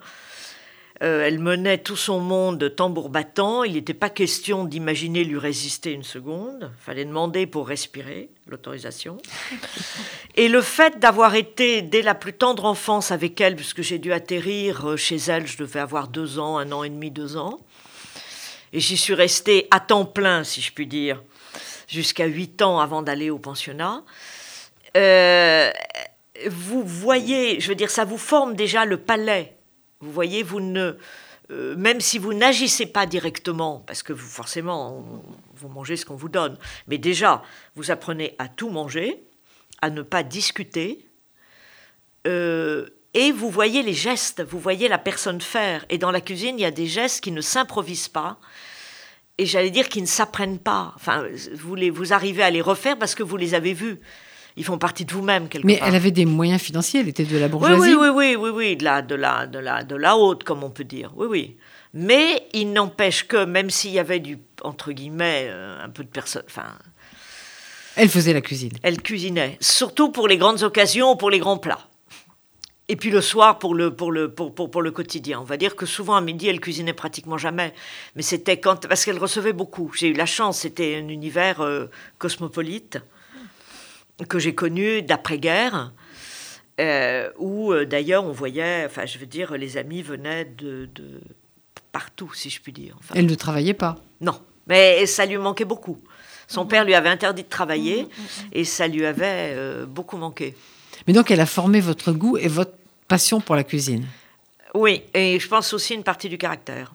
[1.03, 3.63] euh, elle menait tout son monde tambour battant.
[3.63, 6.71] Il n'était pas question d'imaginer lui résister une seconde.
[6.79, 9.17] Il fallait demander pour respirer l'autorisation.
[10.35, 14.13] Et le fait d'avoir été dès la plus tendre enfance avec elle, puisque j'ai dû
[14.13, 17.59] atterrir chez elle, je devais avoir deux ans, un an et demi, deux ans.
[18.73, 21.21] Et j'y suis restée à temps plein, si je puis dire
[21.87, 24.03] jusqu'à 8 ans avant d'aller au pensionnat.
[24.97, 25.71] Euh,
[26.47, 29.54] vous voyez, je veux dire, ça vous forme déjà le palais.
[30.05, 30.93] Vous voyez, vous ne,
[31.51, 35.03] euh, même si vous n'agissez pas directement, parce que vous, forcément,
[35.55, 37.41] vous mangez ce qu'on vous donne, mais déjà,
[37.75, 39.23] vous apprenez à tout manger,
[39.81, 41.07] à ne pas discuter,
[42.27, 45.85] euh, et vous voyez les gestes, vous voyez la personne faire.
[45.89, 48.37] Et dans la cuisine, il y a des gestes qui ne s'improvisent pas,
[49.37, 50.93] et j'allais dire qu'ils ne s'apprennent pas.
[50.95, 53.99] Enfin, vous, les, vous arrivez à les refaire parce que vous les avez vus.
[54.57, 55.89] Ils font partie de vous-même quelque Mais part.
[55.89, 57.93] elle avait des moyens financiers, elle était de la bourgeoisie.
[57.93, 60.43] Oui, oui, oui, oui, oui, oui, de la, de la, de la, de la haute,
[60.45, 61.11] comme on peut dire.
[61.17, 61.57] Oui, oui.
[61.93, 66.09] Mais il n'empêche que même s'il y avait du entre guillemets euh, un peu de
[66.09, 66.73] personnes, enfin,
[67.95, 68.71] Elle faisait la cuisine.
[68.83, 71.87] elle cuisinait, surtout pour les grandes occasions ou pour les grands plats.
[72.87, 75.39] Et puis le soir pour le, pour, le, pour, pour, pour le quotidien.
[75.39, 77.73] On va dire que souvent à midi, elle cuisinait pratiquement jamais.
[78.15, 78.87] Mais c'était quand.
[78.87, 79.91] Parce qu'elle recevait beaucoup.
[79.97, 81.87] J'ai eu la chance, c'était un univers euh,
[82.19, 82.99] cosmopolite
[84.29, 85.91] que j'ai connu d'après-guerre.
[86.79, 91.21] euh, où euh, d'ailleurs on voyait, enfin je veux dire, les amis venaient de, de
[91.91, 92.95] partout, si je puis dire.
[92.99, 93.97] Enfin, Elle ne travaillait pas.
[94.21, 95.97] non, mais ça lui manquait beaucoup.
[96.47, 98.07] Son père lui avait interdit de travailler
[98.51, 100.55] et ça lui avait euh, beaucoup manqué.
[101.07, 102.73] Mais donc elle a formé votre goût et votre
[103.07, 104.05] passion pour la cuisine?
[104.73, 106.93] Oui, et je pense aussi une partie du caractère.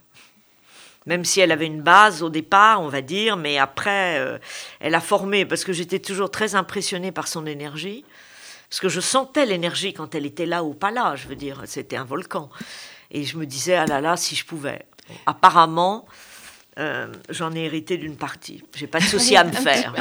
[1.11, 4.39] Même si elle avait une base au départ, on va dire, mais après, euh,
[4.79, 8.05] elle a formé, parce que j'étais toujours très impressionnée par son énergie,
[8.69, 11.63] parce que je sentais l'énergie quand elle était là ou pas là, je veux dire,
[11.67, 12.49] c'était un volcan.
[13.11, 14.87] Et je me disais, ah là là, si je pouvais.
[15.27, 16.07] Apparemment,
[16.79, 18.63] euh, j'en ai hérité d'une partie.
[18.77, 19.93] J'ai pas de souci à me faire.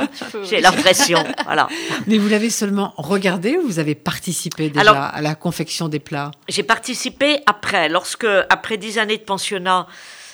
[0.43, 1.67] J'ai l'impression, voilà.
[2.05, 5.97] Mais vous l'avez seulement regardé ou vous avez participé déjà Alors- à la confection des
[5.97, 6.29] plats?
[6.47, 9.87] J'ai participé après, lorsque, après dix années de pensionnat,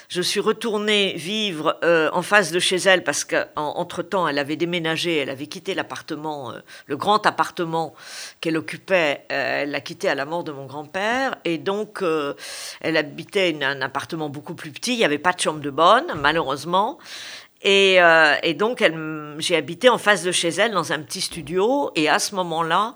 [0.08, 5.16] je suis retournée vivre euh, en face de chez elle parce qu'entre-temps, elle avait déménagé,
[5.16, 7.94] elle avait quitté l'appartement, euh, le grand appartement
[8.40, 11.36] qu'elle occupait, euh, elle l'a quitté à la mort de mon grand-père.
[11.44, 12.02] Et donc,
[12.80, 16.06] elle habitait un appartement beaucoup plus petit, il n'y avait pas de chambre de bonne,
[16.16, 16.98] malheureusement.
[17.62, 17.98] Et,
[18.56, 18.84] donc,
[19.38, 21.90] j'ai habité en face de chez elle dans un petit studio.
[21.96, 22.94] Et à ce moment-là,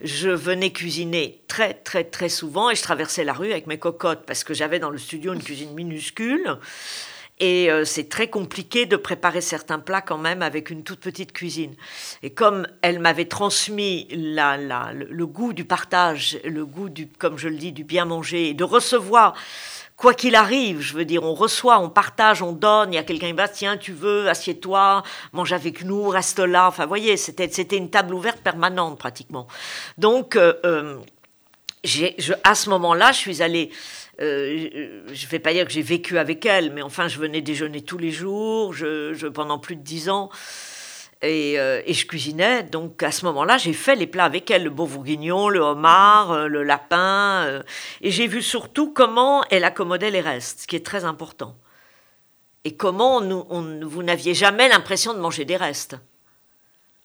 [0.00, 4.24] je venais cuisiner très, très, très souvent et je traversais la rue avec mes cocottes
[4.26, 6.58] parce que j'avais dans le studio une cuisine minuscule.
[7.40, 11.32] Et euh, c'est très compliqué de préparer certains plats quand même avec une toute petite
[11.32, 11.74] cuisine.
[12.22, 17.48] Et comme elle m'avait transmis le, le goût du partage, le goût du, comme je
[17.48, 19.34] le dis, du bien manger, et de recevoir,
[19.98, 23.02] quoi qu'il arrive, je veux dire, on reçoit, on partage, on donne, il y a
[23.02, 26.68] quelqu'un qui va, tiens, tu veux, assieds-toi, mange avec nous, reste là.
[26.68, 29.48] Enfin, voyez, c'était, c'était une table ouverte permanente pratiquement.
[29.98, 30.98] Donc, euh, euh,
[31.84, 33.70] je, à ce moment-là, je suis allée.
[34.20, 37.40] euh, je ne vais pas dire que j'ai vécu avec elle, mais enfin, je venais
[37.40, 40.30] déjeuner tous les jours, je- pendant plus de dix ans,
[41.22, 42.62] et, euh, et je cuisinais.
[42.62, 46.32] Donc, à ce moment-là, j'ai fait les plats avec elle, le beau bourguignon, le homard,
[46.32, 47.62] euh, le lapin, euh,
[48.00, 51.56] et j'ai vu surtout comment elle accommodait les restes, ce qui est très important.
[52.64, 55.96] Et comment vous n'aviez jamais l'impression de manger des restes.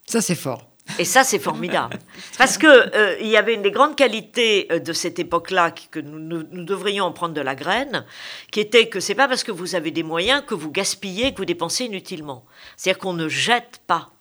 [0.06, 0.73] Ça, c'est fort.
[1.00, 1.98] Et ça, c'est formidable.
[2.38, 6.00] Parce que euh, il y avait une des grandes qualités euh, de cette époque-là que
[6.00, 8.06] nous, nous- nous devrions en prendre de la graine,
[8.52, 11.38] qui était que c'est pas parce que vous avez des moyens que vous gaspillez, que
[11.38, 12.44] vous dépensez inutilement.
[12.76, 14.12] C'est-à-dire qu'on ne jette pas,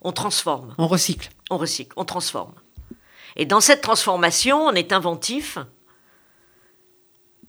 [0.00, 1.28] on transforme, On recycle.
[1.50, 2.54] on recycle, on transforme.
[3.36, 5.58] Et dans cette transformation, on est inventif.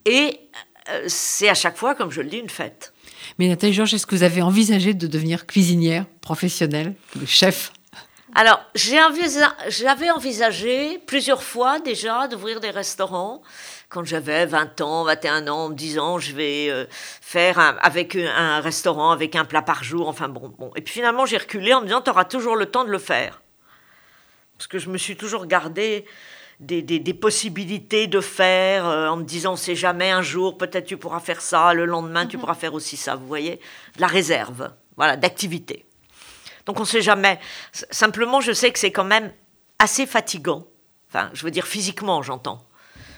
[0.05, 0.39] Et
[0.89, 2.93] euh, c'est à chaque fois, comme je le dis, une fête.
[3.39, 7.71] Mais Nathalie Georges, est-ce que vous avez envisagé de devenir cuisinière professionnelle, le chef
[8.34, 13.41] Alors, j'avais envisagé plusieurs fois déjà d'ouvrir des restaurants.
[13.89, 18.15] Quand j'avais 20 ans, 21 ans, en me disant je vais euh, faire un, avec
[18.15, 20.08] un, restaurant avec un plat par jour.
[20.08, 20.72] Enfin bon, bon.
[20.78, 23.00] Et puis finalement, j'ai reculé en me disant tu auras toujours le temps de le
[23.00, 23.41] faire.
[24.58, 26.06] Parce que je me suis toujours gardé
[26.62, 30.86] des, des- des possibilités de faire euh, en me disant sait jamais un jour, peut-être
[30.86, 33.15] tu pourras faire ça, le lendemain tu pourras faire aussi ça.
[33.15, 33.60] Vous voyez?
[33.98, 35.86] De la réserve, voilà, d'activité.
[36.65, 37.39] Donc on ne sait jamais.
[37.91, 39.32] Simplement, je sais que c'est quand même
[39.80, 40.65] assez fatigant.
[41.10, 42.63] Enfin, je veux dire physiquement, j'entends.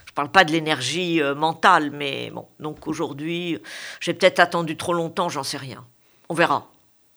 [0.06, 2.48] Je ne parle pas de l'énergie euh, mentale, mais bon.
[2.60, 3.60] Donc aujourd'hui,
[4.00, 5.84] j'ai peut-être attendu trop longtemps, j'en sais rien.
[6.30, 6.70] On verra.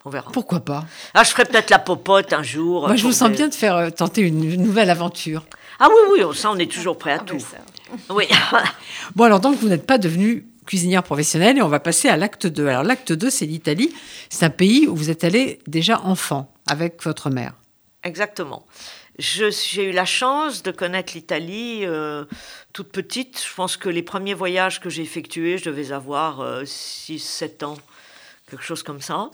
[0.05, 0.31] On verra.
[0.33, 0.85] Pourquoi pas?
[1.15, 2.87] Ah, je ferai peut-être la popote un jour.
[2.87, 5.45] Moi, je vous sens des- bien de faire euh, tenter une, nouvelle aventure.
[5.81, 7.35] Ah oui, oui, ça, on est toujours prêt à Ah, tout.
[7.37, 7.57] ben, ça.
[8.11, 8.27] Oui.
[9.15, 12.47] Bon, alors donc, vous n'êtes pas devenue cuisinière professionnelle et on va passer à l'acte
[12.47, 12.67] 2.
[12.67, 13.95] Alors, l'acte 2, c'est l'Italie.
[14.29, 17.55] C'est un pays où vous êtes allé déjà enfant avec votre mère.
[18.03, 18.67] Exactement.
[19.19, 22.25] J'ai eu la chance de connaître l'Italie euh,
[22.75, 23.43] toute petite.
[23.49, 27.79] Je pense que les premiers voyages que j'ai effectués, je devais avoir 6-7 ans,
[28.51, 29.31] quelque chose comme ça.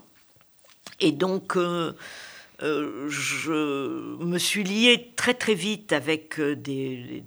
[1.01, 1.91] Et donc, euh,
[2.61, 3.51] euh, je
[4.23, 7.21] me suis liée très très vite avec euh, des-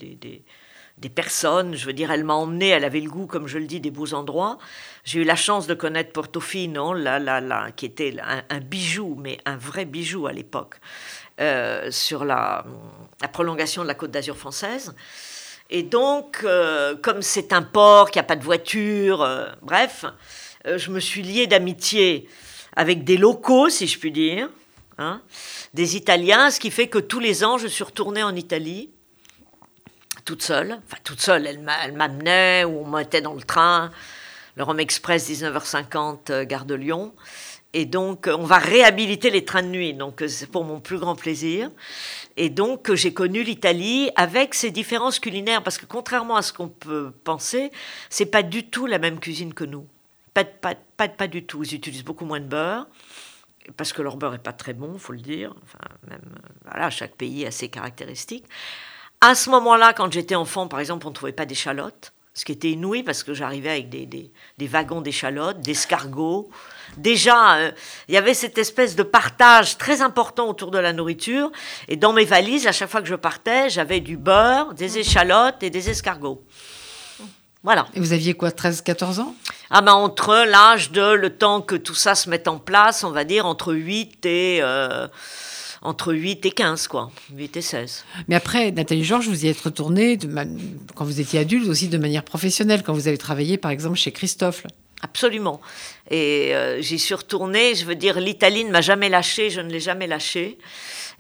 [0.99, 1.75] des personnes.
[1.75, 3.91] Je veux dire, elle m'a emmenée, elle avait le goût, comme je le dis, des
[3.91, 4.59] beaux endroits.
[5.05, 9.39] J'ai eu la chance de connaître Portofino, là, là, là, qui était un, bijou, mais
[9.45, 10.77] un vrai bijou à l'époque,
[11.41, 12.65] euh, sur la,
[13.21, 14.95] la prolongation de la Côte d'Azur française.
[15.69, 20.05] Et donc, euh, comme c'est un port, qu'il n'y a pas de voiture, euh, bref,
[20.65, 22.29] je me suis liée d'amitié
[22.75, 24.49] avec des locaux, si je puis dire,
[24.99, 25.23] hein,
[25.75, 28.91] des Italiens, ce qui fait que tous les ans, je suis retournée en Italie,
[30.27, 30.79] toute seule.
[30.87, 33.91] Enfin, toute seule, elle m'a- elle m'amenait ou on m'était dans le train,
[34.57, 37.15] le Rome Express 19h50, euh, gare de Lyon.
[37.73, 39.93] Et donc, euh, on va réhabiliter les trains de nuit.
[39.95, 41.71] Donc, euh, c'est pour mon plus grand plaisir.
[42.37, 45.63] Et donc, j'ai connu l'Italie avec ses différences culinaires.
[45.63, 47.71] Parce que contrairement à ce qu'on peut penser,
[48.11, 49.87] c'est pas du tout la même cuisine que nous.
[50.35, 51.63] Pas, pas, pas, pas du tout.
[51.65, 52.87] Ils utilisent beaucoup moins de beurre.
[53.77, 55.55] Parce que leur beurre est pas très bon, faut le dire.
[55.65, 56.23] Enfin, même,
[56.65, 58.45] voilà, chaque pays a ses caractéristiques.
[59.21, 62.53] À ce moment-là, quand j'étais enfant, par exemple, on ne trouvait pas d'échalotes, ce qui
[62.53, 66.51] était inouï parce que j'arrivais avec des, des, des wagons d'échalotes, d'escargots.
[66.99, 67.71] Déjà, euh,
[68.09, 71.51] il y avait cette espèce de partage très important autour de la nourriture.
[71.89, 75.63] Et dans mes valises, à chaque fois que je partais, j'avais du beurre, des échalotes
[75.63, 76.45] et des escargots.
[77.63, 77.89] Voilà.
[77.95, 79.35] Et vous aviez quoi, 13, 14 ans?
[79.71, 83.11] Ah ben entre l'âge de le temps que tout ça se mette en place, on
[83.11, 85.09] va dire entre 8 et euh,
[85.83, 88.05] entre 8 et 15 quoi, 8 et 16.
[88.29, 90.29] Mais après, Nathalie Georges, vous y êtes retournée de
[90.95, 94.13] quand vous étiez adulte aussi de manière professionnelle, quand vous avez travaillé par exemple chez
[94.13, 94.65] Christophe.
[95.03, 95.61] Absolument.
[96.11, 99.71] Et euh, j'y suis retournée, je veux dire l'Italie ne m'a jamais lâchée, je ne
[99.71, 100.59] l'ai jamais lâchée.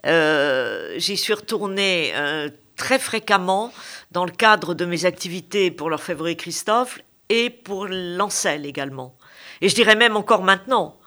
[0.06, 3.72] Euh, j'y suis retournée euh, très fréquemment
[4.12, 9.16] dans le cadre de mes activités pour l'orfèvrerie Christophe et pour l'Ancel également.
[9.60, 10.98] Et je dirais même encore maintenant.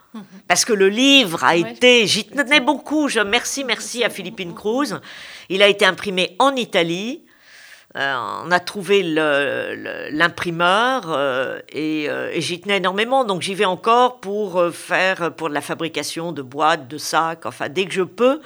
[0.48, 1.72] Parce que le livre a Ouais.
[1.72, 3.08] été, j'y tenais beaucoup.
[3.10, 5.00] Je merci, merci à Philippine Cruz.
[5.50, 7.22] Il a été imprimé en Italie.
[7.96, 9.02] Euh, on a trouvé
[10.12, 13.24] l'imprimeur euh, et, euh, et j'y tenais énormément.
[13.26, 17.46] Donc j'y vais encore pour euh, faire pour de la fabrication de boîtes, de sacs.
[17.46, 18.42] Enfin, dès que je peux,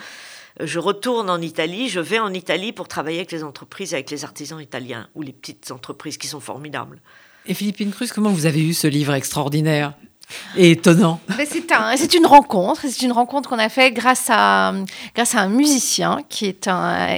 [0.60, 1.90] je retourne en Italie.
[1.90, 5.34] Je vais en Italie pour travailler avec les entreprises, avec les artisans italiens ou les
[5.34, 7.02] petites entreprises qui sont formidables.
[7.46, 9.94] Et Philippine Cruz, comment vous avez eu ce livre extraordinaire?
[10.56, 12.82] Et étonnant c'est un- une rencontre.
[12.88, 14.74] C'est une rencontre qu'on a fait grâce à,
[15.16, 17.18] grâce à un musicien qui est un,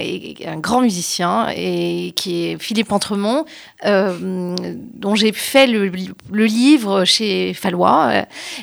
[0.58, 3.44] grand musicien et qui est Philippe Entremont,
[3.84, 4.54] euh,
[4.94, 5.90] dont j'ai fait le,
[6.30, 8.22] le livre chez Fallois euh,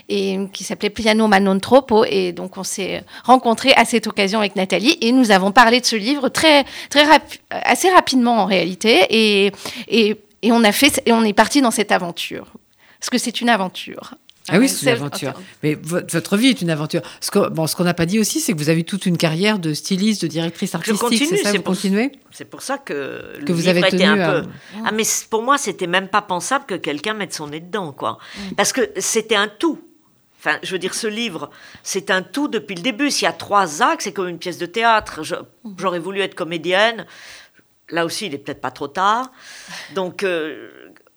[0.10, 2.06] et qui s'appelait Piano ma non troppo.
[2.06, 5.86] Et donc on s'est rencontrés à cette occasion avec Nathalie et nous avons parlé de
[5.86, 7.06] ce livre très, très
[7.50, 9.06] assez rapidement en réalité.
[9.10, 9.52] Et,
[9.88, 12.48] et, et on a fait et on est parti dans cette aventure.
[13.00, 14.14] Parce que c'est une aventure.
[14.50, 15.34] Ah oui, c'est une aventure.
[15.64, 17.02] Mais vo- votre vie est une aventure.
[17.22, 19.74] Ce bon, qu'on n'a pas dit aussi, c'est que vous avez toute une carrière de
[19.74, 21.00] styliste, de directrice artistique.
[21.00, 22.12] continue, c'est ça, vous pour- continuez?
[22.32, 24.48] C'est pour ça que, le vous livre avez était tenu un à- peu.
[24.86, 27.94] Ah, mais c- pour moi, c'était même pas pensable que quelqu'un mette son nez dedans,
[27.94, 28.18] quoi.
[28.58, 29.80] Parce que c'était un tout.
[30.40, 31.50] Enfin, je veux dire, ce livre,
[31.84, 33.12] c'est un tout depuis le début.
[33.12, 35.24] S'il y a trois actes, c'est comme une pièce de théâtre.
[35.24, 35.36] Je-
[35.78, 37.06] J'aurais voulu être comédienne.
[37.90, 39.32] Là aussi, il est peut-être pas trop tard.
[39.96, 40.70] Donc, euh,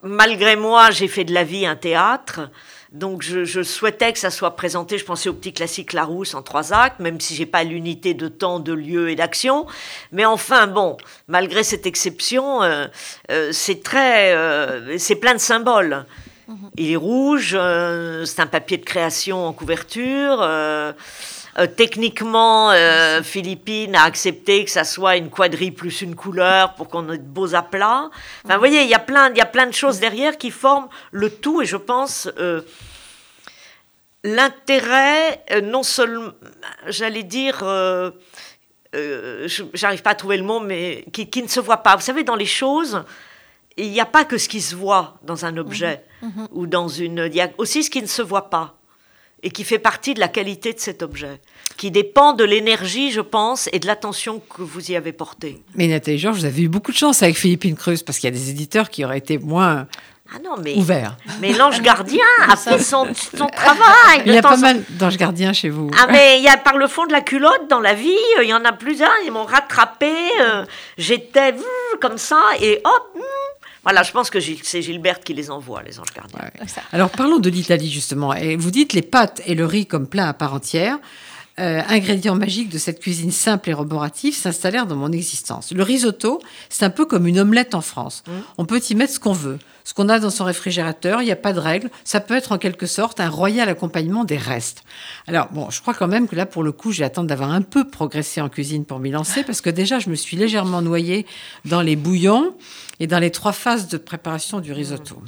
[0.03, 2.51] malgré moi, j'ai fait de la vie un théâtre.
[2.97, 4.99] Donc, je, je souhaitais que ça soit présenté.
[4.99, 8.29] Je pensais au petit classique Larousse en trois actes, même si j'ai pas l'unité de
[8.29, 9.67] temps, de lieu et d'action.
[10.13, 10.97] Mais enfin, bon,
[11.29, 12.87] malgré cette exception, euh,
[13.31, 16.07] euh, c'est très, euh, c'est plein de symboles.
[16.77, 17.59] Il est rouge,
[18.25, 20.39] c'est un papier de création en couverture.
[21.59, 26.89] euh, techniquement, euh, Philippine a accepté que ça soit une quadrille plus une couleur pour
[26.89, 28.11] qu'on ait de beaux aplats.
[28.45, 30.51] Enfin, vous voyez, il y a plein, il y a plein de choses derrière qui
[30.51, 32.61] forment le tout, et je pense euh,
[34.27, 36.33] l'intérêt, euh, non seulement,
[36.89, 38.11] j'allais dire, euh,
[38.95, 41.97] euh, j'arrive pas à trouver le mot, mais qui, qui ne se voit pas.
[41.97, 43.05] Vous savez, dans les choses,
[43.77, 46.03] il n'y a pas que ce qui se voit dans un objet
[46.51, 47.29] ou dans une.
[47.31, 48.75] Il y a aussi ce qui ne se voit pas
[49.43, 51.41] et qui fait partie de la qualité de cet objet,
[51.77, 55.62] qui dépend de l'énergie, je pense, et de l'attention que vous y avez portée.
[55.75, 58.33] Mais Nathalie Georges, vous avez eu beaucoup de chance avec Philippine Creuse, parce qu'il y
[58.33, 59.87] a des éditeurs qui auraient été moins,
[60.35, 60.75] Ah non, mais.
[60.75, 61.17] Ouvert.
[61.41, 64.23] Mais l'ange gardien a fait son, son travail.
[64.27, 65.91] Il y a pas en- mal d'anges gardiens chez vous.
[65.99, 68.49] Ah, mais il y a par le fond de la culotte dans la vie, il
[68.49, 70.12] y en a plusieurs, ils m'ont rattrapé.
[70.41, 70.65] euh,
[70.99, 71.55] J'étais
[72.01, 73.11] comme ça, et hop.
[73.17, 73.21] hmm.
[73.85, 76.41] Voilà, je pense que c'est Gilberte qui les envoie, les anges gardiens.
[76.43, 76.67] Ouais.
[76.93, 78.35] Alors parlons de l'Italie justement.
[78.35, 80.99] Et vous dites les pâtes et le riz comme plat à part entière.
[81.59, 85.73] Euh, ingrédients magiques de cette cuisine simple et roborative s'installèrent dans mon existence.
[85.73, 88.25] Le risotto, c'est un peu comme une omelette en France.
[88.59, 91.33] On peut y mettre ce qu'on veut, ce qu'on a dans son réfrigérateur, il n'y
[91.33, 91.90] a pas de règle.
[92.05, 94.83] Ça peut être en quelque sorte un royal accompagnement des restes.
[95.29, 97.62] Alors bon, je crois quand même que là, pour le coup, j'ai attendre d'avoir un
[97.62, 101.25] peu progressé en cuisine pour m'y lancer, parce que déjà, je me suis légèrement noyée
[101.64, 102.55] dans les bouillons
[103.01, 105.23] et dans les trois phases de préparation du risotto.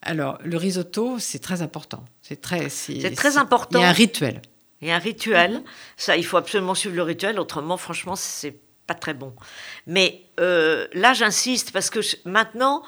[0.00, 2.04] Alors, le risotto, c'est très important.
[2.22, 3.80] C'est très, C'est très important.
[3.80, 4.40] Il y a un rituel.
[4.82, 5.62] A un rituel,
[5.96, 9.34] ça, il faut absolument suivre le rituel, autrement, franchement, c'est pas très bon.
[9.86, 12.82] Mais euh, là, j'insiste parce que maintenant,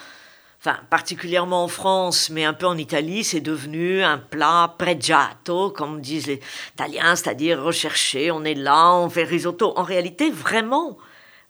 [0.60, 6.00] enfin, particulièrement en France, mais un peu en Italie, c'est devenu un plat pregiato, comme
[6.00, 6.40] disent les
[6.74, 9.72] Italiens, c'est-à-dire recherché, on est là, on fait risotto.
[9.76, 10.98] En réalité, vraiment,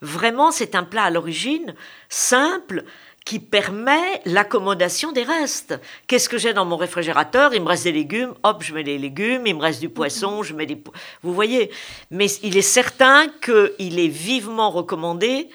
[0.00, 1.74] vraiment, c'est un plat à l'origine
[2.08, 2.84] simple
[3.28, 5.78] qui permet l'accommodation des restes.
[6.06, 7.52] Qu'est-ce que j'ai dans mon réfrigérateur?
[7.52, 10.42] Il me reste des légumes, hop, je mets les légumes, il me reste du poisson,
[10.42, 10.82] je mets des...
[11.22, 11.70] Vous voyez.
[12.10, 15.50] Mais il est certain qu'il est vivement recommandé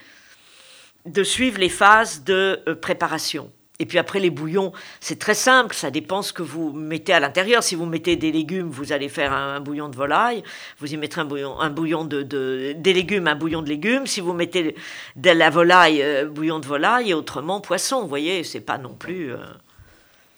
[1.08, 3.52] de suivre les phases de euh, préparation.
[3.80, 7.20] Et puis après, les bouillons, c'est très simple, ça dépend ce que vous mettez à
[7.20, 7.64] l'intérieur.
[7.64, 10.44] Si vous mettez des légumes, vous allez faire un, bouillon de volaille,
[10.80, 14.06] vous y mettrez un bouillon, un bouillon de, de- des légumes, un bouillon de légumes.
[14.06, 14.76] Si vous mettez
[15.16, 18.94] de la volaille, euh, bouillon de volaille, et autrement poisson, vous voyez, c'est pas non
[18.94, 19.32] plus...
[19.34, 19.38] euh,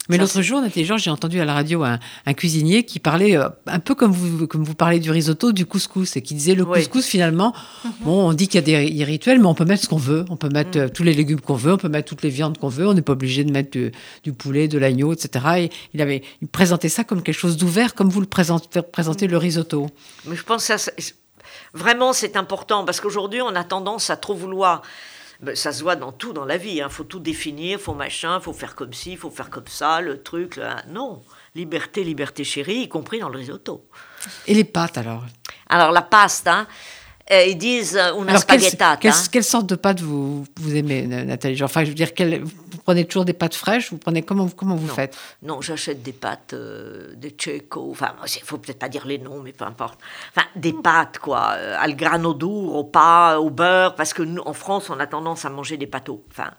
[0.09, 3.49] Mais l'autre jour, Nathalie j'ai entendu à la radio un, un cuisinier qui parlait euh,
[3.65, 6.63] un peu comme vous, comme vous parlez du risotto, du couscous, et qui disait le
[6.63, 6.79] Oui.
[6.79, 7.53] couscous, finalement,
[8.01, 10.25] bon, on dit qu'il y a des, rituels, mais on peut mettre ce qu'on veut.
[10.29, 12.57] On peut mettre euh, tous les légumes qu'on veut, on peut mettre toutes les viandes
[12.57, 13.91] qu'on veut, on n'est pas obligé de mettre du,
[14.23, 15.45] du poulet, de l'agneau, etc.
[15.57, 19.27] Et il avait il présentait ça comme quelque chose d'ouvert, comme vous le présentez, présentez
[19.27, 19.87] le risotto.
[20.25, 20.91] Mais je pense que ça,
[21.73, 24.81] vraiment c'est important parce qu'aujourd'hui on a tendance à trop vouloir.
[25.45, 26.81] Ben, ça se voit dans tout dans la vie.
[26.83, 30.21] Il faut tout définir, faut machin, faut faire comme ci, faut faire comme ça, le
[30.23, 30.55] truc.
[30.57, 31.21] le- Non,
[31.53, 33.87] liberté, liberté chérie, y compris dans le risotto.
[34.47, 35.23] Et les pâtes, alors?
[35.69, 36.67] Alors la pasta,
[37.31, 38.97] euh, ils disent euh, una Alors, quelle, spaghettata.
[38.97, 41.61] quelle- quelle sorte de pâtes vous, vous aimez, Nathalie?
[41.63, 42.43] Enfin, je veux dire, quelle-
[42.85, 44.93] prenez toujours des pâtes fraîches Vous prenez comment, comment vous Non.
[44.93, 45.17] faites?
[45.41, 49.41] Non, j'achète des pâtes, euh, des Checo, enfin, il faut peut-être pas dire les noms,
[49.41, 49.99] mais peu importe.
[50.35, 54.41] Enfin, des pâtes, quoi, euh, al grano duro, au pas, au beurre, parce que nous,
[54.45, 56.23] en France, on a tendance à manger des pâteaux.
[56.31, 56.51] Enfin,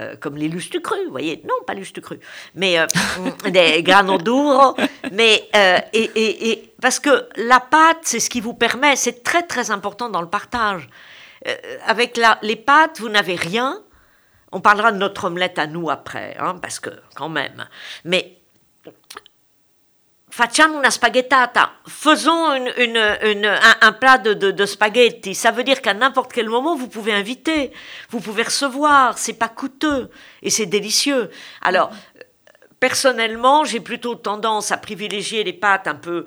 [0.00, 1.42] euh, comme les lustres crus, vous voyez.
[1.44, 2.20] Non, pas lustres crus,
[2.54, 2.86] mais euh,
[3.50, 4.76] des grano duro.
[5.12, 9.22] Mais, euh, et, et, et, parce que la pâte, c'est ce qui vous permet, c'est
[9.22, 10.88] très, très important dans le partage.
[11.86, 13.80] Avec la, les pâtes, vous n'avez rien.
[14.52, 17.66] On parlera de notre omelette à nous après, hein, parce que quand même.
[18.04, 18.38] Mais
[20.30, 21.72] facciamo una spaghettata.
[21.86, 25.34] Faisons un, plat de, de, spaghetti.
[25.34, 27.72] Ça veut dire qu'à n'importe quel moment, vous pouvez inviter,
[28.10, 29.18] vous pouvez recevoir.
[29.18, 30.10] C'est pas coûteux
[30.42, 31.30] et c'est délicieux.
[31.60, 31.90] Alors,
[32.80, 36.24] personnellement, j'ai plutôt tendance à privilégier les pâtes un peu,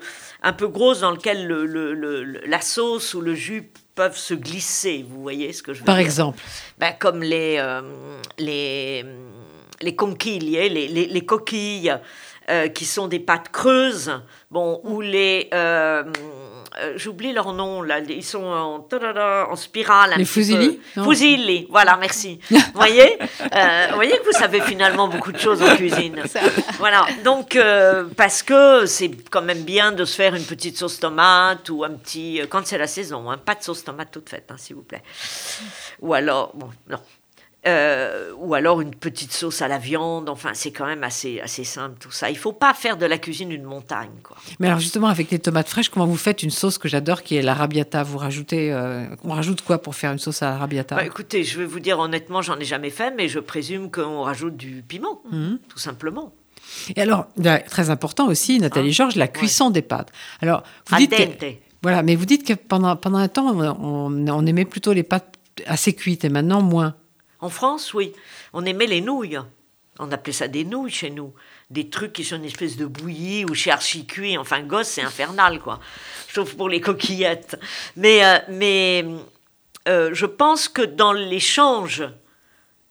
[0.68, 5.04] grosses dans lesquelles le, le- le- le- la sauce ou le jus peuvent se glisser.
[5.08, 6.38] Vous voyez ce que je veux Par dire exemple
[6.78, 7.82] ben, comme les, euh,
[8.38, 9.04] les,
[9.80, 11.94] les conquilles, les, les, les coquilles,
[12.50, 14.12] euh, qui sont des pâtes creuses,
[14.50, 15.48] bon, ou les...
[15.54, 16.04] euh,
[16.80, 18.00] euh, J'oublie leur nom, là.
[18.00, 20.12] Ils sont en, tadada, en spirale.
[20.14, 20.80] un Les.
[20.96, 21.04] Non?
[21.04, 22.38] Fusilli, voilà, merci.
[22.50, 23.18] vous voyez
[23.54, 26.22] Euh, Vous voyez que vous savez finalement beaucoup de choses en cuisine.
[26.78, 30.98] Voilà, donc, euh, parce que c'est quand même bien de se faire une petite sauce
[31.00, 32.40] tomate ou un petit.
[32.48, 35.02] Quand c'est la saison, hein, pas de sauce tomate toute faite, hein, s'il vous plaît.
[36.00, 36.98] Ou alors, bon, non.
[37.64, 41.62] Euh, ou alors une petite sauce à la viande, enfin c'est quand même assez, assez
[41.62, 42.28] simple tout ça.
[42.28, 44.10] Il faut pas faire de la cuisine une montagne.
[44.24, 44.36] Quoi.
[44.58, 47.36] Mais alors justement, avec les tomates fraîches, comment vous faites une sauce que j'adore qui
[47.36, 51.04] est l'arrabbiata Vous rajoutez, euh, on rajoute quoi pour faire une sauce à l'arrabbiata Bah,
[51.04, 54.56] écoutez, je vais vous dire honnêtement, j'en ai jamais fait, mais je présume qu'on rajoute
[54.56, 55.60] du piment, Mhm.
[55.68, 56.32] tout simplement.
[56.96, 58.92] Et alors, là, très important aussi, Nathalie Hein?
[58.92, 60.10] Georges, la cuisson des pâtes.
[60.40, 61.46] Alors, vous dites que,
[61.80, 65.36] voilà, mais vous dites que pendant, pendant un temps, on, on aimait plutôt les pâtes
[65.66, 66.94] assez cuites et maintenant moins.
[67.42, 68.14] En France, oui.
[68.54, 69.38] On aimait les nouilles.
[69.98, 71.34] On appelait ça des nouilles chez nous.
[71.70, 74.38] Des trucs qui sont une espèce de bouillie ou chez archi-cuit.
[74.38, 75.80] Enfin, gosse, c'est infernal, quoi.
[76.32, 77.58] Sauf pour les coquillettes.
[77.96, 79.04] Mais, euh, mais
[79.88, 82.04] euh, je pense que dans l'échange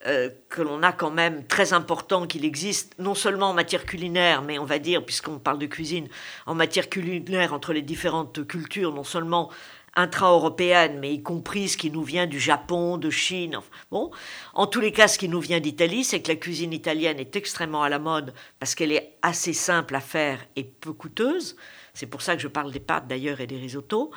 [0.07, 4.41] euh, que l'on a quand même très important qu'il existe, non seulement en matière culinaire,
[4.41, 6.07] mais on va dire, puisqu'on parle de cuisine,
[6.47, 9.51] en matière culinaire entre les différentes cultures, non seulement
[9.95, 13.59] intra-européenne, mais y compris ce qui nous vient du Japon, de Chine.
[13.91, 14.11] bon,
[14.53, 17.35] en tous les cas, ce qui nous vient d'Italie, c'est que la cuisine italienne est
[17.35, 21.57] extrêmement à la mode parce qu'elle est assez simple à faire et peu coûteuse.
[21.93, 24.11] C'est pour ça que je parle des pâtes d'ailleurs et des risottos.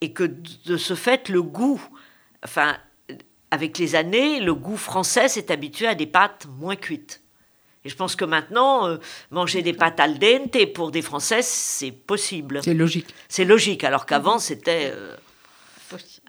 [0.00, 0.24] Et que
[0.66, 1.82] de ce fait, le goût,
[2.44, 2.76] enfin,
[3.50, 7.22] avec les années, le goût français s'est habitué à des pâtes moins cuites.
[7.86, 8.96] Et je pense que maintenant, euh,
[9.30, 12.60] manger des pâtes al dente pour des Français, c'est possible.
[12.64, 13.14] C'est logique.
[13.28, 15.14] C'est logique, alors qu'avant, c'était euh,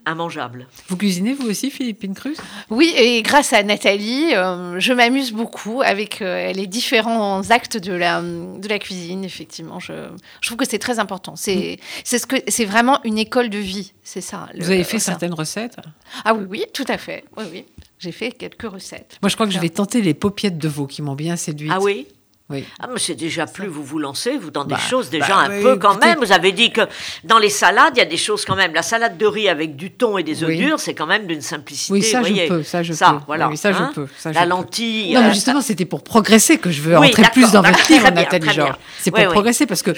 [0.06, 0.68] immangeable.
[0.86, 2.36] Vous cuisinez vous aussi, Philippine Cruz
[2.70, 7.92] Oui, et grâce à Nathalie, euh, je m'amuse beaucoup avec euh, les différents actes de
[7.92, 9.80] la, de la cuisine, effectivement.
[9.80, 9.92] Je,
[10.40, 11.34] je trouve que c'est très important.
[11.34, 11.84] C'est mm.
[12.04, 14.48] c'est ce que c'est vraiment une école de vie, c'est ça.
[14.56, 15.76] Vous avez fait certaines recettes?
[16.24, 17.24] Ah oui, oui, tout à fait.
[17.36, 17.64] Oui, oui.
[17.98, 19.18] J'ai fait quelques recettes.
[19.22, 21.72] Moi, je crois que je vais tenter les paupiettes de veau qui m'ont bien séduite.
[21.74, 22.06] Ah oui?
[22.50, 25.48] Ah, mais c'est déjà plus vous vous lancez, vous dans des bah, choses déjà bah
[25.48, 26.18] un peu quand même.
[26.18, 26.80] Vous avez dit que
[27.24, 28.72] dans les salades, il y a des choses quand même.
[28.72, 31.42] La salade de riz avec du thon et des œufs durs, c'est quand même d'une
[31.42, 31.92] simplicité.
[31.92, 33.04] Oui, ça je peux, ça je peux.
[33.26, 34.08] Voilà, ça je hein peux.
[34.32, 35.12] la lentille.
[35.12, 38.10] Non, mais euh, justement, c'était pour progresser que je veux rentrer plus dans votre livre,
[38.10, 38.78] Nathalie Georges.
[38.98, 39.90] C'est pour progresser parce que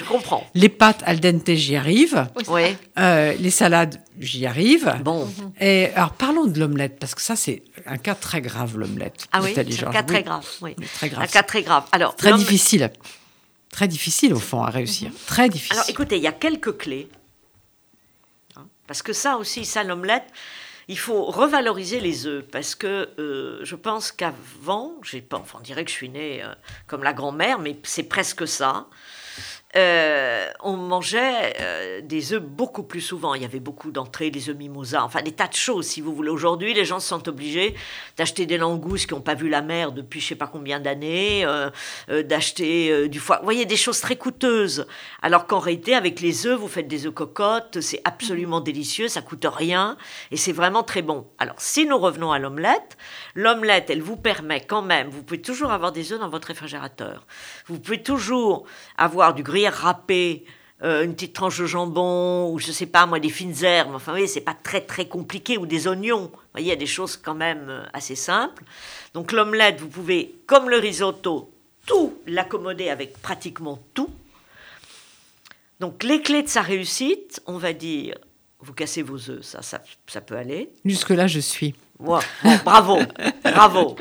[0.53, 2.27] les pâtes al dente, j'y arrive.
[2.99, 4.93] Euh, les salades, j'y arrive.
[5.03, 5.27] Bon.
[5.59, 9.25] Et alors parlons de l'omelette parce que ça c'est un cas très grave l'omelette.
[9.31, 10.45] Ah oui, c'est un cas très grave.
[10.61, 10.75] Oui.
[10.95, 11.23] Très grave.
[11.23, 11.83] Un cas très grave.
[11.91, 12.91] Alors difficile.
[13.69, 15.09] Très difficile au fond à réussir.
[15.09, 15.15] Mhm.
[15.27, 15.77] Très difficile.
[15.77, 17.07] Alors écoutez, il y a quelques clés.
[18.55, 20.27] Hein, parce que ça aussi, ça l'omelette,
[20.87, 25.63] il faut revaloriser les œufs parce que euh, je pense qu'avant, j'ai pas, enfin, on
[25.63, 26.53] dirait que je suis née euh,
[26.87, 28.87] comme la grand-mère, mais c'est presque ça.
[29.77, 33.33] Euh, on mangeait euh, des œufs beaucoup plus souvent.
[33.35, 36.13] Il y avait beaucoup d'entrées, des œufs mimosa, enfin des tas de choses, si vous
[36.13, 36.29] voulez.
[36.29, 37.75] Aujourd'hui, les gens se sont obligés
[38.17, 41.45] d'acheter des langoustes qui n'ont pas vu la mer depuis je sais pas combien d'années,
[41.45, 41.69] euh,
[42.23, 43.37] d'acheter du foie.
[43.37, 44.85] Vous voyez, des choses très coûteuses.
[45.21, 49.21] Alors qu'en réalité, avec les œufs, vous faites des œufs cocottes, c'est absolument délicieux, ça
[49.21, 49.97] coûte rien
[50.31, 51.27] et c'est vraiment très bon.
[51.37, 52.97] Alors, si nous revenons à l'omelette,
[53.35, 57.25] l'omelette, elle vous permet quand même, vous pouvez toujours avoir des œufs dans votre réfrigérateur.
[57.67, 58.65] Vous pouvez toujours
[58.97, 60.45] avoir du gruyère râpé,
[60.83, 63.93] euh, une petite tranche de jambon, ou je sais pas moi, des fines herbes.
[63.93, 66.31] Enfin, oui, c'est pas très très compliqué, ou des oignons.
[66.33, 68.63] Vous voyez, il y a des choses quand même euh, assez simples.
[69.13, 71.51] Donc l'omelette, vous pouvez, comme le risotto,
[71.85, 74.09] tout l'accommoder avec pratiquement tout.
[75.79, 78.17] Donc les clés de sa réussite, on va dire,
[78.59, 80.69] vous cassez vos œufs, ça, ça, peut aller.
[80.85, 81.75] Jusque-là, je suis.
[81.99, 82.99] bravo,
[83.43, 83.95] bravo.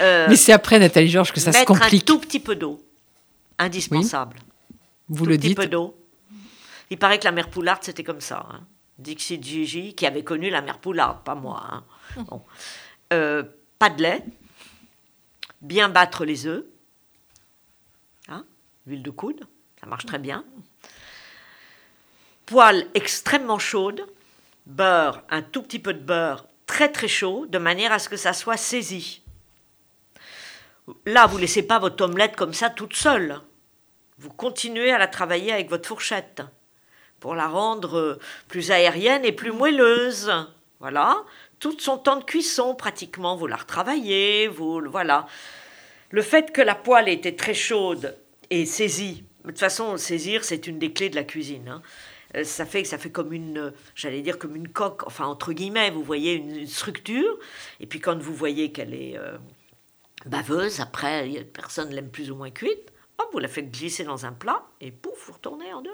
[0.00, 2.02] Euh, Mais c'est après, Nathalie Georges, que ça se complique.
[2.02, 2.80] un tout petit peu d'eau,
[3.58, 4.36] indispensable.
[5.08, 5.56] Vous le dites.
[5.56, 5.96] peu d'eau.
[6.90, 8.46] Il paraît que la mère Poulard, c'était comme ça.
[8.50, 8.60] Hein.
[8.98, 11.62] Dixit Gigi, qui avait connu la mère Poulard, pas moi.
[11.70, 11.84] Hein.
[13.12, 13.44] Euh,
[13.78, 14.24] pas de lait.
[15.60, 16.64] Bien battre les œufs.
[18.26, 18.44] Hein.
[18.84, 19.46] Huile de coude,
[19.80, 20.44] ça marche très bien.
[22.46, 24.04] Poêle extrêmement chaude.
[24.66, 28.16] Beurre, un tout petit peu de beurre très très chaud, de manière à ce que
[28.16, 29.22] ça soit saisi.
[31.04, 33.40] Là, vous laissez pas votre omelette comme ça toute seule
[34.18, 36.42] vous continuez à la travailler avec votre fourchette
[37.20, 40.32] pour la rendre euh, plus aérienne et plus moelleuse.
[40.80, 41.24] Voilà,
[41.58, 45.26] tout son temps de cuisson pratiquement, vous la retravaillez, vous voilà.
[46.10, 48.16] Le fait que la poêle était très chaude
[48.50, 51.68] et saisie, de toute façon, saisir, c'est une des clés de la cuisine.
[51.68, 51.82] Hein.
[52.34, 55.90] Euh, ça fait ça fait comme une, j'allais dire comme une coque, enfin entre guillemets,
[55.90, 57.38] vous voyez une, structure.
[57.80, 59.36] Et puis quand vous voyez qu'elle est euh,
[60.26, 62.92] baveuse, après, personne l'aime plus ou moins cuite
[63.36, 65.90] vous la faites glisser dans un plat et pouf, vous retournez en deux.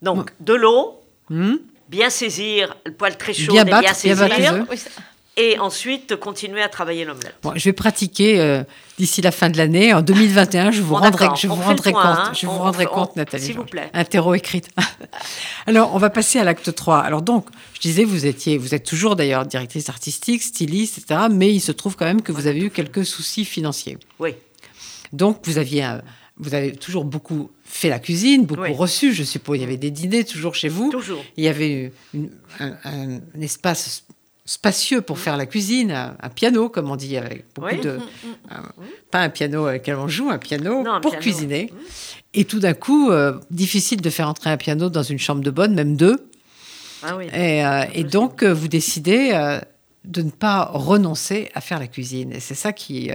[0.00, 1.56] Donc, de l'eau, hmm.
[1.88, 4.64] bien saisir, le poêle très chaud, bien, bien saisir.
[5.36, 7.34] et ensuite continuer à travailler l'omelette.
[7.54, 8.62] je vais pratiquer euh,
[8.96, 9.92] d'ici la fin de l'année.
[9.92, 12.04] En 2021, je vous rendrai, je vous rendrai compte.
[12.04, 12.32] Hein.
[12.32, 13.46] je vous rendrai compte, Nathalie.
[13.46, 13.90] S'il vous plaît.
[13.92, 14.70] Interro écrite.
[15.66, 16.98] Alors, on va passer à l'acte 3.
[16.98, 21.22] Alors donc, je disais, vous étiez, vous êtes toujours d'ailleurs directrice artistique, styliste, etc.
[21.30, 23.98] Mais il se trouve quand même que vous avez eu quelques soucis financiers.
[24.20, 24.34] Oui.
[25.12, 25.98] Donc, vous aviez,
[26.36, 29.58] vous avez toujours beaucoup fait la cuisine, beaucoup reçu, je suppose.
[29.58, 30.90] Il y avait des dîners toujours chez vous.
[30.90, 31.22] Toujours.
[31.36, 31.92] Il y avait
[32.58, 34.04] un, espace
[34.46, 37.92] spacieux pour faire la cuisine, un, piano, comme on dit, avec beaucoup de.
[37.92, 38.00] Mm,
[38.50, 38.84] mm, mm.
[39.10, 41.72] pas un piano avec lequel on joue, un piano pour cuisiner.
[42.34, 45.50] Et tout d'un coup, euh, difficile de faire entrer un piano dans une chambre de
[45.50, 46.26] bonne, même deux.
[47.02, 49.58] Ah oui, et, euh, donc, euh, vous décidez
[50.04, 52.32] de ne pas renoncer à faire la cuisine.
[52.32, 53.10] Et c'est ça qui,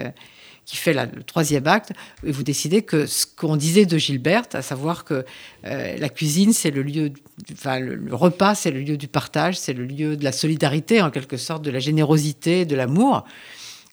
[0.65, 1.91] qui fait le troisième acte,
[2.23, 5.25] et vous décidez que ce qu'on disait de Gilberte, à savoir que
[5.65, 7.11] euh, la cuisine, c'est le lieu,
[7.53, 11.11] enfin le, repas, c'est le lieu du partage, c'est le lieu de la solidarité, en
[11.11, 13.25] quelque sorte, de la générosité, de l'amour,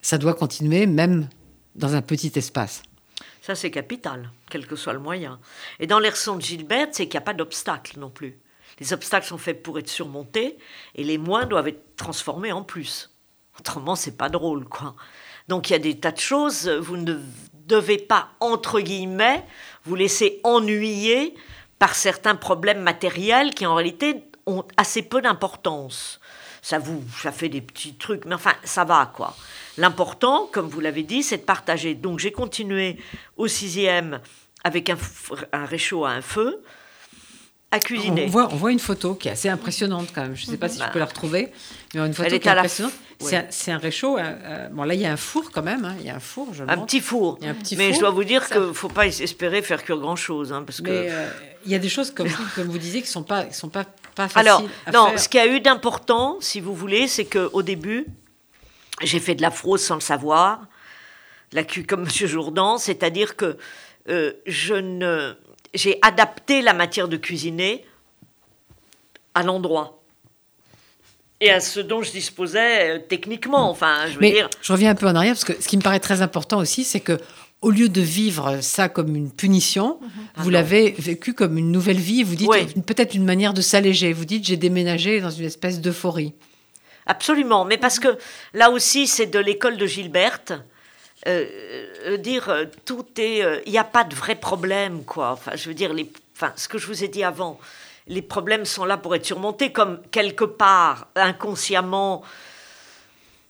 [0.01, 1.29] ça doit continuer même
[1.77, 2.83] dans un petit espace.
[3.43, 5.41] Ça, c'est capital, quel que soit le moyen.
[5.79, 8.39] Et dans leçons de Gilberte, c'est qu'il n'y a pas d'obstacle non plus.
[8.81, 10.57] Les obstacles sont faits pour être surmontés
[10.95, 13.11] et les moins doivent être transformés en plus.
[13.59, 14.95] Autrement, c'est pas drôle, quoi.
[15.49, 16.68] Donc il y a des tas de choses.
[16.68, 17.16] Vous ne
[17.66, 19.45] devez pas, entre guillemets,
[19.84, 21.34] vous laisser ennuyer
[21.78, 26.20] par certains problèmes matériels qui en réalité ont assez peu d'importance.
[26.61, 29.36] Ça vous, ça fait des petits trucs, mais enfin, ça va quoi.
[29.78, 31.95] L'important, comme vous l'avez dit, c'est de partager.
[31.95, 32.99] Donc j'ai continué
[33.36, 34.20] au sixième
[34.62, 34.97] avec un,
[35.53, 36.62] un réchaud à un feu
[37.73, 38.27] à cuisiner.
[38.27, 40.37] On voit, on voit une photo qui est assez impressionnante quand même.
[40.37, 41.51] Je ne sais pas si je peux la retrouver,
[41.95, 42.93] mais une photo Elle est qui est à la impressionnante.
[43.51, 44.18] C'est un- réchaud.
[44.18, 45.85] euh, euh, bon, là, il y a un four quand même.
[45.85, 45.95] hein.
[46.01, 47.39] Il y a un four, je Un petit four.
[47.41, 47.95] Il y a un petit mais four.
[47.95, 50.53] je dois vous dire qu'il ne faut pas espérer faire cuire grand-chose.
[50.53, 50.91] hein, parce que...
[50.91, 51.29] Euh,
[51.64, 53.68] il y a des choses, comme, comme vous disiez, qui ne sont pas, qui sont
[53.68, 53.85] pas,
[54.16, 55.20] pas faciles Alors, à non, faire.
[55.20, 58.07] ce qu'il y a eu d'important, si vous voulez, c'est qu'au début,
[59.03, 60.66] j'ai fait de la fraude sans le savoir,
[61.53, 62.27] la cu comme M.
[62.27, 63.57] Jourdan, c'est-à-dire que
[64.09, 65.35] euh, je ne,
[65.75, 67.85] j'ai adapté la matière de cuisiner
[69.35, 69.99] à l'endroit
[71.41, 73.68] et à ce dont je disposais euh, techniquement.
[73.70, 75.77] Enfin, je veux Mais dire, je reviens un peu en arrière parce que ce qui
[75.77, 77.18] me paraît très important aussi, c'est que
[77.62, 80.51] au lieu de vivre ça comme une punition, vous Ah non.
[80.51, 82.23] l'avez vécu comme une nouvelle vie.
[82.25, 82.51] Vous dites
[82.85, 84.12] peut-être une manière de s'alléger.
[84.12, 86.35] Vous dites j'ai déménagé dans une espèce d'euphorie.
[87.07, 88.16] Absolument, mais parce que
[88.55, 90.53] là aussi, c'est de l'école de Gilberte.
[91.29, 91.47] Euh,
[92.07, 95.31] euh, dire euh, tout est, il n'y a pas de vrai problème, quoi.
[95.31, 97.61] Enfin, je veux dire, les, enfin, ce que je vous ai dit avant,
[98.09, 102.23] les problèmes sont là pour être surmontés, comme quelque part, inconsciemment,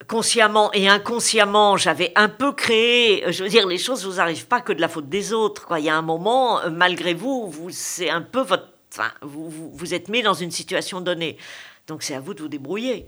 [0.06, 3.24] consciemment et inconsciemment, j'avais un peu créé.
[3.32, 5.80] Je veux dire, les choses vous arrivent pas que de la faute des autres, quoi.
[5.80, 9.70] Il y a un moment, malgré vous, vous c'est un peu votre, enfin, vous, vous,
[9.72, 11.38] vous êtes mis dans une situation donnée,
[11.86, 13.06] donc c'est à vous de vous débrouiller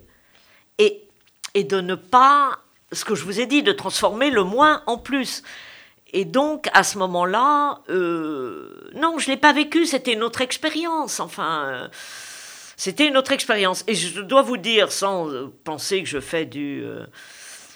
[0.78, 1.02] et,
[1.52, 2.58] et de ne pas,
[2.94, 5.42] ce que je vous ai dit, de transformer le moins en plus.
[6.12, 10.42] Et donc, à ce moment-là, euh, non, je ne l'ai pas vécu, c'était une autre
[10.42, 11.18] expérience.
[11.18, 11.88] Enfin, euh,
[12.76, 13.82] c'était une autre expérience.
[13.88, 16.84] Et je dois vous dire, sans euh, penser que je fais du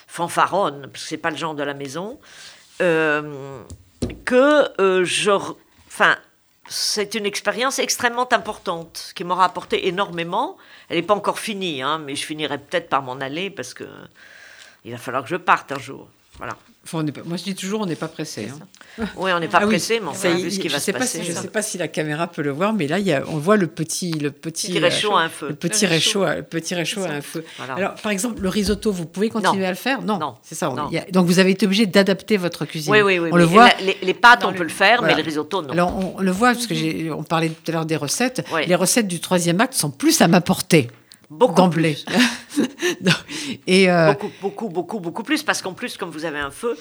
[0.07, 2.19] fanfaronne, parce que ce n'est pas le genre de la maison,
[2.79, 5.31] que je...
[5.87, 6.15] Enfin,
[6.69, 10.55] c'est une expérience extrêmement importante qui m'aura apporté énormément.
[10.87, 13.85] Elle n'est pas encore finie, hein, mais je finirai peut-être par m'en aller parce que
[14.85, 16.07] il va falloir que je parte un jour.
[16.37, 16.55] Voilà.
[16.85, 18.47] Enfin, on n'est pas- moi je dis toujours on n'est pas pressé.
[18.49, 19.03] hein.
[19.17, 20.91] Oui, on n'est pas Ah oui, pressé, mais on ça vu ce qui va se
[20.91, 21.19] pas passer.
[21.19, 23.11] si- je ne sais pas si la caméra peut le voir, mais là, il y
[23.11, 25.49] a, on voit le petit, le petit, Petit euh, réchaud à un feu.
[25.49, 26.31] Le petit Le réchaud, réchaud.
[26.31, 27.43] à- le petit réchaud à un feu.
[27.57, 27.73] Voilà.
[27.75, 29.67] Alors, par exemple, le risotto, vous pouvez continuer Non.
[29.67, 30.01] à le faire?
[30.01, 30.35] Non, Non.
[30.41, 30.71] c'est ça.
[30.71, 30.87] on- Non.
[30.89, 32.91] il y a- donc, vous avez été obligé d'adapter votre cuisine.
[32.93, 33.29] Oui, oui, oui.
[33.31, 33.39] On oui.
[33.41, 33.67] le voit.
[33.67, 35.13] La- les, les pâtes, on le- peut le faire, Voilà.
[35.15, 35.69] mais le risotto, non.
[35.73, 38.45] Alors, on, on le voit parce que j'ai, on parlait tout à l'heure des recettes.
[38.65, 40.89] Les recettes du troisième acte sont plus à ma portée
[41.29, 41.97] Beaucoup d'emblée.
[43.01, 43.11] Non.
[43.67, 46.75] Et euh, Beaucoup, beaucoup, beaucoup, beaucoup plus, parce qu'en plus, comme vous avez un feu,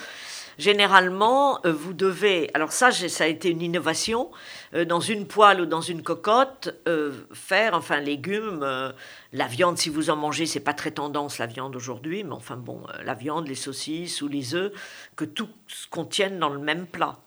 [0.59, 4.30] généralement, euh, vous devez, alors ça, ça a été une innovation,
[4.74, 8.90] euh, dans une poêle ou dans une cocotte, euh, faire, enfin, légumes, euh,
[9.32, 12.57] la viande, si vous en mangez, c'est pas très tendance la viande aujourd'hui, mais enfin
[12.57, 14.72] bon, la viande, les saucisses ou les œufs,
[15.14, 15.49] que tout
[15.90, 17.18] contienne dans le même plat.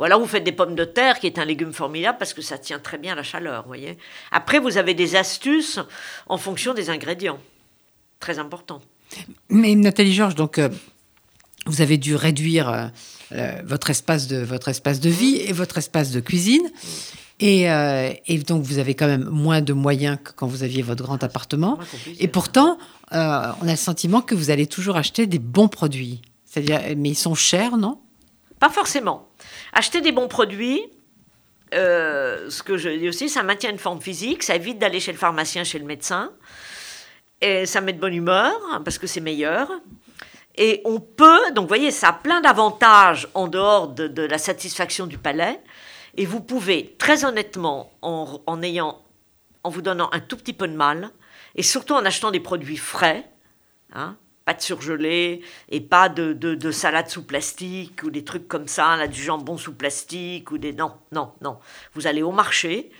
[0.00, 2.40] Ou alors vous faites des pommes de terre, qui est un légume formidable parce que
[2.40, 3.98] ça tient très bien à la chaleur, voyez.
[4.32, 5.78] Après, vous avez des astuces
[6.26, 7.38] en fonction des ingrédients.
[8.18, 8.80] Très important.
[9.50, 10.70] Mais Nathalie Georges, donc euh,
[11.66, 12.86] vous avez dû réduire euh,
[13.32, 16.66] euh, votre espace de votre espace de vie et votre espace de cuisine.
[17.38, 20.80] Et, euh, et donc vous avez quand même moins de moyens que quand vous aviez
[20.80, 21.78] votre grand appartement.
[22.06, 22.32] Et dire.
[22.32, 22.78] pourtant,
[23.12, 26.22] euh, on a le sentiment que vous allez toujours acheter des bons produits.
[26.46, 27.98] C'est-à-dire, mais ils sont chers, non?
[28.58, 29.29] Pas forcément.
[29.72, 30.82] Acheter des bons produits,
[31.74, 35.12] euh, ce que je dis aussi, ça maintient une forme physique, ça évite d'aller chez
[35.12, 36.32] le pharmacien, chez le médecin,
[37.40, 39.70] et ça met de bonne humeur, hein, parce que c'est meilleur.
[40.56, 45.06] Et on peut, donc vous voyez, ça a plein d'avantages en dehors de, la satisfaction
[45.06, 45.60] du palais,
[46.16, 49.00] et vous pouvez, très honnêtement, en, en ayant,
[49.62, 51.10] en vous donnant un tout petit peu de mal,
[51.54, 53.30] et surtout en achetant des produits frais,
[53.92, 54.16] hein,
[54.50, 58.66] pas de surgelé et pas de, de, de salade sous plastique ou des trucs comme
[58.66, 60.72] ça, là, du jambon sous plastique ou des...
[60.72, 61.58] Non, non, non.
[61.94, 62.90] Vous allez au marché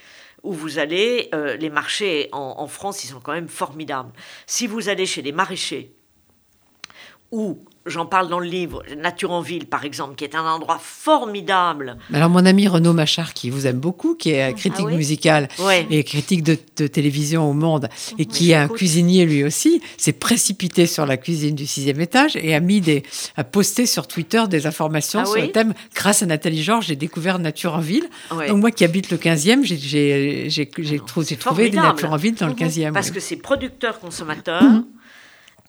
[0.43, 1.29] où vous allez...
[1.33, 4.13] euh, les marchés en, en France, ils sont quand même formidables.
[4.45, 5.93] Si vous allez chez les maraîchers
[7.31, 10.79] ou, j'en parle dans le livre, Nature en ville, par exemple, qui est un endroit
[10.81, 11.97] formidable.
[12.13, 14.97] Alors mon ami Renaud Machard, qui vous aime beaucoup, qui est euh, critique Ah oui
[14.97, 15.87] musicale Ouais.
[15.89, 20.11] et critique de, de télévision au Monde, et qui est un cuisinier lui aussi, s'est
[20.11, 23.03] précipité sur la cuisine du sixième étage et a mis des,
[23.37, 25.73] a posté sur Twitter des informations Ah sur oui le thème.
[25.95, 28.09] Grâce à Nathalie Georges, j'ai découvert Nature en ville.
[28.35, 28.49] Ouais.
[28.49, 31.77] Donc moi qui habite le 15e, j'ai, j'ai, trouvé des.
[31.77, 32.91] Natures en ville dans le 15e.
[32.91, 33.13] Parce oui.
[33.13, 34.61] que c'est producteur-consommateur.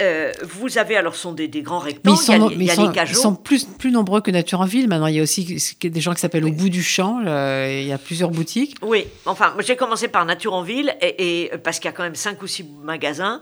[0.03, 2.49] Euh, vous avez alors sont des, des grands Mais rectangles, ils sont, il y a,
[2.59, 3.13] mais il y sont- les cajots.
[3.13, 4.89] ils sont plus, plus nombreux que Nature en Ville.
[4.89, 7.21] Maintenant, il y a aussi des gens qui s'appellent Au bout du champ.
[7.21, 8.77] il y a plusieurs boutiques.
[8.83, 11.93] Oui, enfin, moi, j'ai commencé par Nature en ville, et, et- parce qu'il y a
[11.93, 13.41] quand même cinq ou six magasins.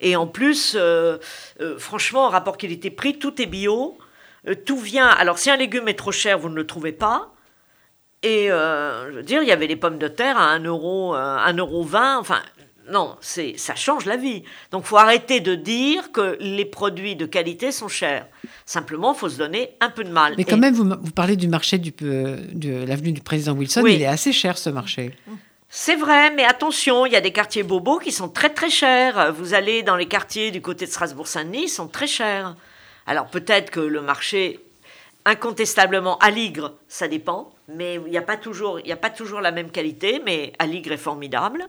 [0.00, 1.18] Et en plus, euh,
[1.60, 3.96] euh, franchement, en rapport qualité-prix, tout est bio.
[4.48, 5.08] Euh, tout vient.
[5.08, 7.32] Alors, si un légume est trop cher, vous ne le trouvez pas.
[8.22, 11.14] Et euh, je veux dire, il y avait les pommes de terre à 1 euro,
[11.14, 12.18] euh, 1 euro 20.
[12.18, 12.40] Enfin,
[12.90, 14.42] non, c'est, ça change la vie.
[14.70, 18.26] Donc, faut arrêter de dire que les produits de qualité sont chers.
[18.66, 20.34] Simplement, faut se donner un peu de mal.
[20.36, 23.52] Mais quand Et- même, vous, vous parlez du marché du, euh, de l'avenue du président
[23.52, 23.82] Wilson.
[23.82, 23.94] Oui.
[23.96, 25.12] Il est assez cher, ce marché.
[25.70, 29.34] C'est vrai, mais attention, il y a des quartiers bobos qui sont très très chers.
[29.34, 32.56] Vous allez dans les quartiers du côté de Strasbourg-Saint-Denis, ils sont très chers.
[33.06, 34.60] Alors peut-être que le marché,
[35.26, 39.40] incontestablement, à Ligre, ça dépend, mais il n'y a, pas toujours- y a pas toujours
[39.40, 41.66] la même qualité, mais à Ligre est formidable.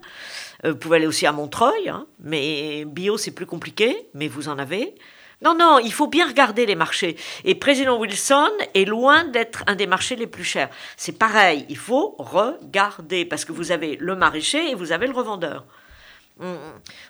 [0.65, 4.47] Euh, vous pouvez aller aussi à Montreuil, hein, mais bio c'est plus compliqué, mais vous
[4.49, 4.95] en avez.
[5.41, 7.15] Non, non, il faut bien regarder les marchés.
[7.45, 10.69] Et Président Wilson est loin d'être un des marchés les plus chers.
[10.97, 15.13] C'est pareil, il faut regarder, parce que vous avez le maraîcher et vous avez le
[15.13, 15.65] revendeur.
[16.41, 16.57] Hum,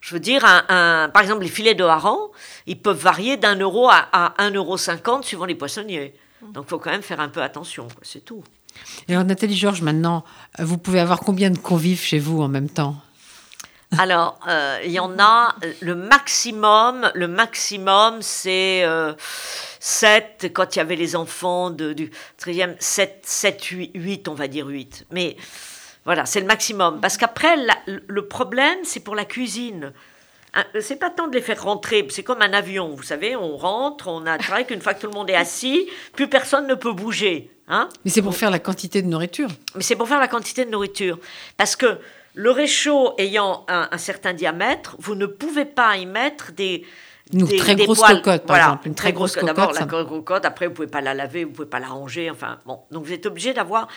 [0.01, 2.29] Je veux dire, un, un- par exemple, les filets de hareng,
[2.67, 6.13] ils peuvent varier d'un euro à, à 1,50 euro suivant les poissonniers.
[6.41, 8.43] Donc il faut quand même faire un peu attention, c'est tout.
[9.09, 10.23] Alors, Nathalie Georges, maintenant,
[10.59, 12.95] euh, vous pouvez avoir combien de convives chez vous en même temps?
[13.97, 18.85] Alors, euh, il y en a, euh, le maximum, le maximum, c'est
[19.79, 24.47] 7, quand il y avait les enfants du 13e, 7, 7 8, 8, on va
[24.47, 25.07] dire 8.
[25.11, 25.37] Mais
[26.05, 27.01] voilà, c'est le maximum.
[27.01, 27.55] Parce qu'après,
[27.87, 29.91] le problème, c'est pour la cuisine.
[30.79, 34.07] C'est pas tant de les faire rentrer, c'est comme un avion, vous savez, on rentre,
[34.07, 37.51] on a qu'une fois que tout le monde est assis, plus personne ne peut bouger.
[37.69, 39.49] Hein Mais c'est pour faire la quantité de nourriture.
[39.75, 41.19] mais c'est pour faire la quantité de nourriture.
[41.55, 41.99] Parce que
[42.33, 46.85] le réchaud ayant un, un certain diamètre, vous ne pouvez pas y mettre des.
[47.31, 48.87] Une des- très des grosse cocotte, par Voilà, exemple.
[48.87, 51.43] Une très grosse D'abord, cocotte, la ça- grosse cocotte, après, vous pouvez pas la laver,
[51.43, 52.31] vous pouvez pas la ranger.
[52.31, 52.79] Enfin, bon.
[52.89, 53.87] Donc, vous êtes obligé d'avoir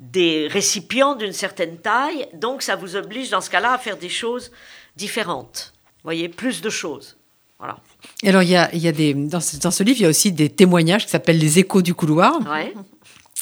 [0.00, 2.26] des récipients d'une certaine taille.
[2.34, 4.50] Donc, ça vous oblige, dans ce cas-là, à faire des choses
[4.96, 5.72] différentes.
[5.98, 7.16] Vous voyez, plus de choses.
[7.60, 7.76] Voilà.
[8.22, 10.06] Et alors, il y a, y a des, dans, ce, dans ce livre, il y
[10.06, 12.40] a aussi des témoignages qui s'appellent Les échos du couloir.
[12.50, 12.72] Ouais.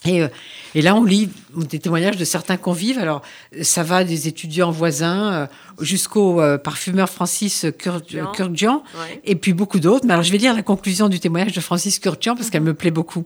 [0.05, 0.29] Et, euh,
[0.77, 2.99] et là, on lit des témoignages de certains convives.
[3.01, 3.21] Alors,
[3.63, 5.47] ça va des étudiants voisins euh,
[5.81, 8.33] jusqu'au euh, parfumeur Francis Kur- Kurkdjian.
[8.33, 9.21] Kurkdjian, Ouais.
[9.25, 10.07] et puis beaucoup d'autres.
[10.07, 12.75] Mais alors, je vais lire la conclusion du témoignage de Francis Kurkdjian parce qu'elle me
[12.75, 13.25] plaît beaucoup.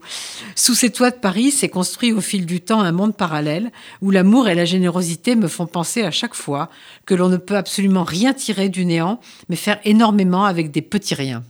[0.55, 3.71] Sous ces toits de Paris s'est construit au fil du temps un monde parallèle
[4.01, 6.69] où l'amour et la générosité me font penser à chaque fois
[7.05, 11.13] que l'on ne peut absolument rien tirer du néant, mais faire énormément avec des petits
[11.13, 11.43] riens.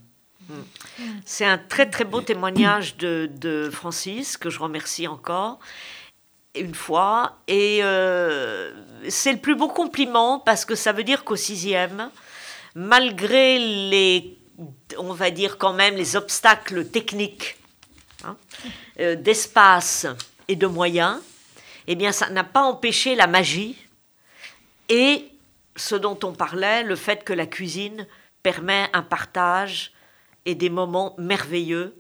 [1.26, 5.60] C'est un très très beau témoignage de, Francis que je remercie encore
[6.56, 7.38] une fois.
[7.48, 8.72] Et euh,
[9.10, 12.10] c'est le plus beau compliment parce que ça veut dire qu'au sixième,
[12.76, 14.38] malgré les,
[14.98, 17.58] on va dire quand même les obstacles techniques
[18.24, 18.38] hein,
[19.00, 20.06] euh, d'espace
[20.48, 21.20] et de moyens,
[21.88, 23.78] eh bien ça n'a pas empêché la magie
[24.90, 25.30] et
[25.76, 28.08] ce dont on parlait, le fait que la cuisine
[28.44, 29.93] permet un partage
[30.46, 31.96] et des moments merveilleux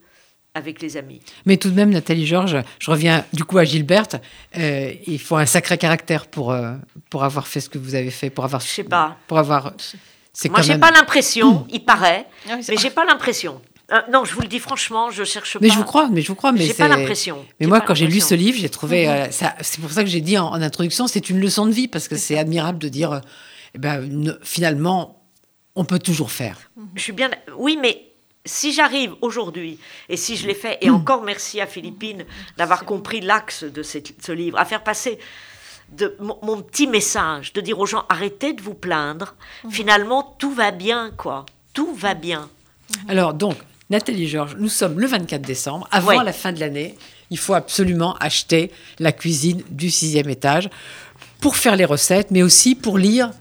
[0.55, 1.19] avec les amis.
[1.45, 4.17] Mais tout de même, Nathalie Georges, je reviens du coup à Gilberte.
[4.57, 6.75] euh, il faut un sacré caractère pour, euh,
[7.09, 8.61] pour avoir fait ce que vous avez fait, pour avoir.
[8.61, 9.17] Je sais pas.
[9.27, 9.73] Pour avoir.
[10.31, 13.61] C'est Moi, j'ai même- pas l'impression, il paraît, Ah oui, c'est mais j'ai pas l'impression.
[13.91, 15.73] Euh, non, je vous le dis franchement, je cherche Mais pas.
[15.73, 16.51] je vous crois, mais je vous crois.
[16.51, 17.45] Mais J'ai pas l'impression.
[17.59, 19.07] Mais moi, quand j'ai lu ce livre, j'ai trouvé.
[19.09, 21.71] euh, ça- c'est pour ça que j'ai dit en, en introduction, c'est une leçon de
[21.71, 23.19] vie parce que c'est admirable de dire, euh,
[23.75, 25.23] eh ben, ne- finalement,
[25.75, 26.57] on peut toujours faire.
[26.95, 27.29] Je suis bien.
[27.57, 28.12] Oui, mais
[28.45, 29.79] si j'arrive aujourd'hui,
[30.09, 32.25] et si je l'ai fait, et encore merci à Philippine
[32.57, 35.17] d'avoir compris l'axe de cette- ce livre, à faire passer
[35.89, 39.35] de, mon, mon petit message, de dire aux gens arrêtez de vous plaindre,
[39.69, 41.45] finalement tout va bien, quoi.
[41.73, 42.49] Tout va bien.
[43.07, 43.57] Alors donc,
[43.89, 46.97] Nathalie Georges, nous sommes le 24 décembre, avant la fin de l'année.
[47.29, 50.69] Il faut absolument acheter la cuisine du sixième étage
[51.41, 53.31] pour faire les recettes, mais aussi pour lire,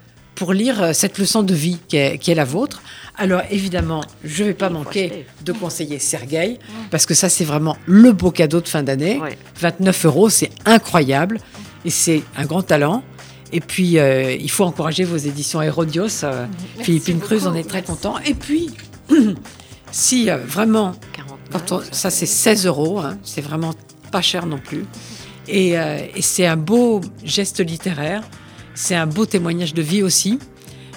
[0.42, 2.82] pour lire euh, cette leçon de vie qui est, qui est la vôtre.
[3.16, 6.58] Alors évidemment, je ne vais pas Il manquer de conseiller Sergueï,
[6.90, 9.20] parce que ça c'est vraiment le beau cadeau de fin d'année.
[9.20, 9.38] Ouais.
[9.60, 11.38] 29 euros, c'est incroyable,
[11.84, 13.04] et c'est un grand talent.
[13.52, 16.24] Et puis, euh, il faut encourager vos éditions Hérodios.
[16.24, 16.46] Euh,
[16.78, 18.16] Merci Philippine Creuse, on est très content.
[18.26, 18.70] Et puis,
[19.92, 23.74] si euh, vraiment, 49, quand on- ça c'est 16 euros, hein, c'est vraiment
[24.10, 24.86] pas cher non plus.
[25.46, 28.22] Et, et c'est un beau geste littéraire,
[28.74, 30.38] c'est un beau témoignage de vie aussi.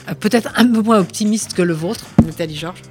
[0.10, 2.82] Euh, Peut-être un peu moins optimiste que le vôtre, Nathalie Georges.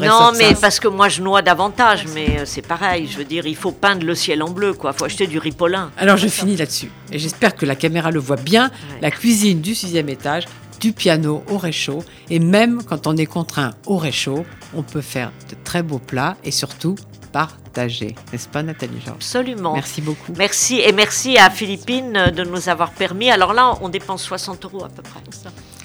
[0.00, 3.08] Non, mais parce que moi je noie davantage, mais euh, c'est pareil.
[3.10, 4.92] Je veux dire, il faut peindre le ciel en bleu, quoi.
[4.92, 5.90] faut acheter du ripolin.
[5.96, 6.90] Alors je finis là-dessus.
[7.10, 8.66] Et j'espère que la caméra le voit bien.
[8.66, 9.00] Ouais.
[9.02, 10.44] La cuisine du sixième étage,
[10.80, 12.04] du piano au réchaud.
[12.30, 14.44] Et même quand on est contraint au réchaud,
[14.76, 16.94] on peut faire de très beaux plats et surtout
[17.34, 18.14] partager.
[18.32, 19.74] N'est-ce pas, Nathalie Georges Absolument.
[19.74, 20.32] Merci beaucoup.
[20.38, 23.28] Merci et merci à Philippine de nous avoir permis.
[23.28, 25.20] Alors là, on dépense 60 euros à peu près.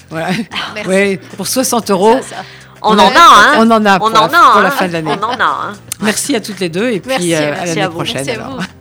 [0.08, 0.28] Voilà.
[0.74, 0.88] Merci.
[0.88, 2.42] Ouais, pour 60 euros, Ça, ça.
[2.82, 4.70] On, en a, hein on en a pour, On la, en a, pour la hein.
[4.70, 5.12] fin de l'année.
[5.20, 7.88] On en a, hein merci à toutes les deux et puis Merci, euh, à l'année
[7.88, 8.24] prochaine.
[8.24, 8.60] Merci à alors.
[8.60, 8.79] vous.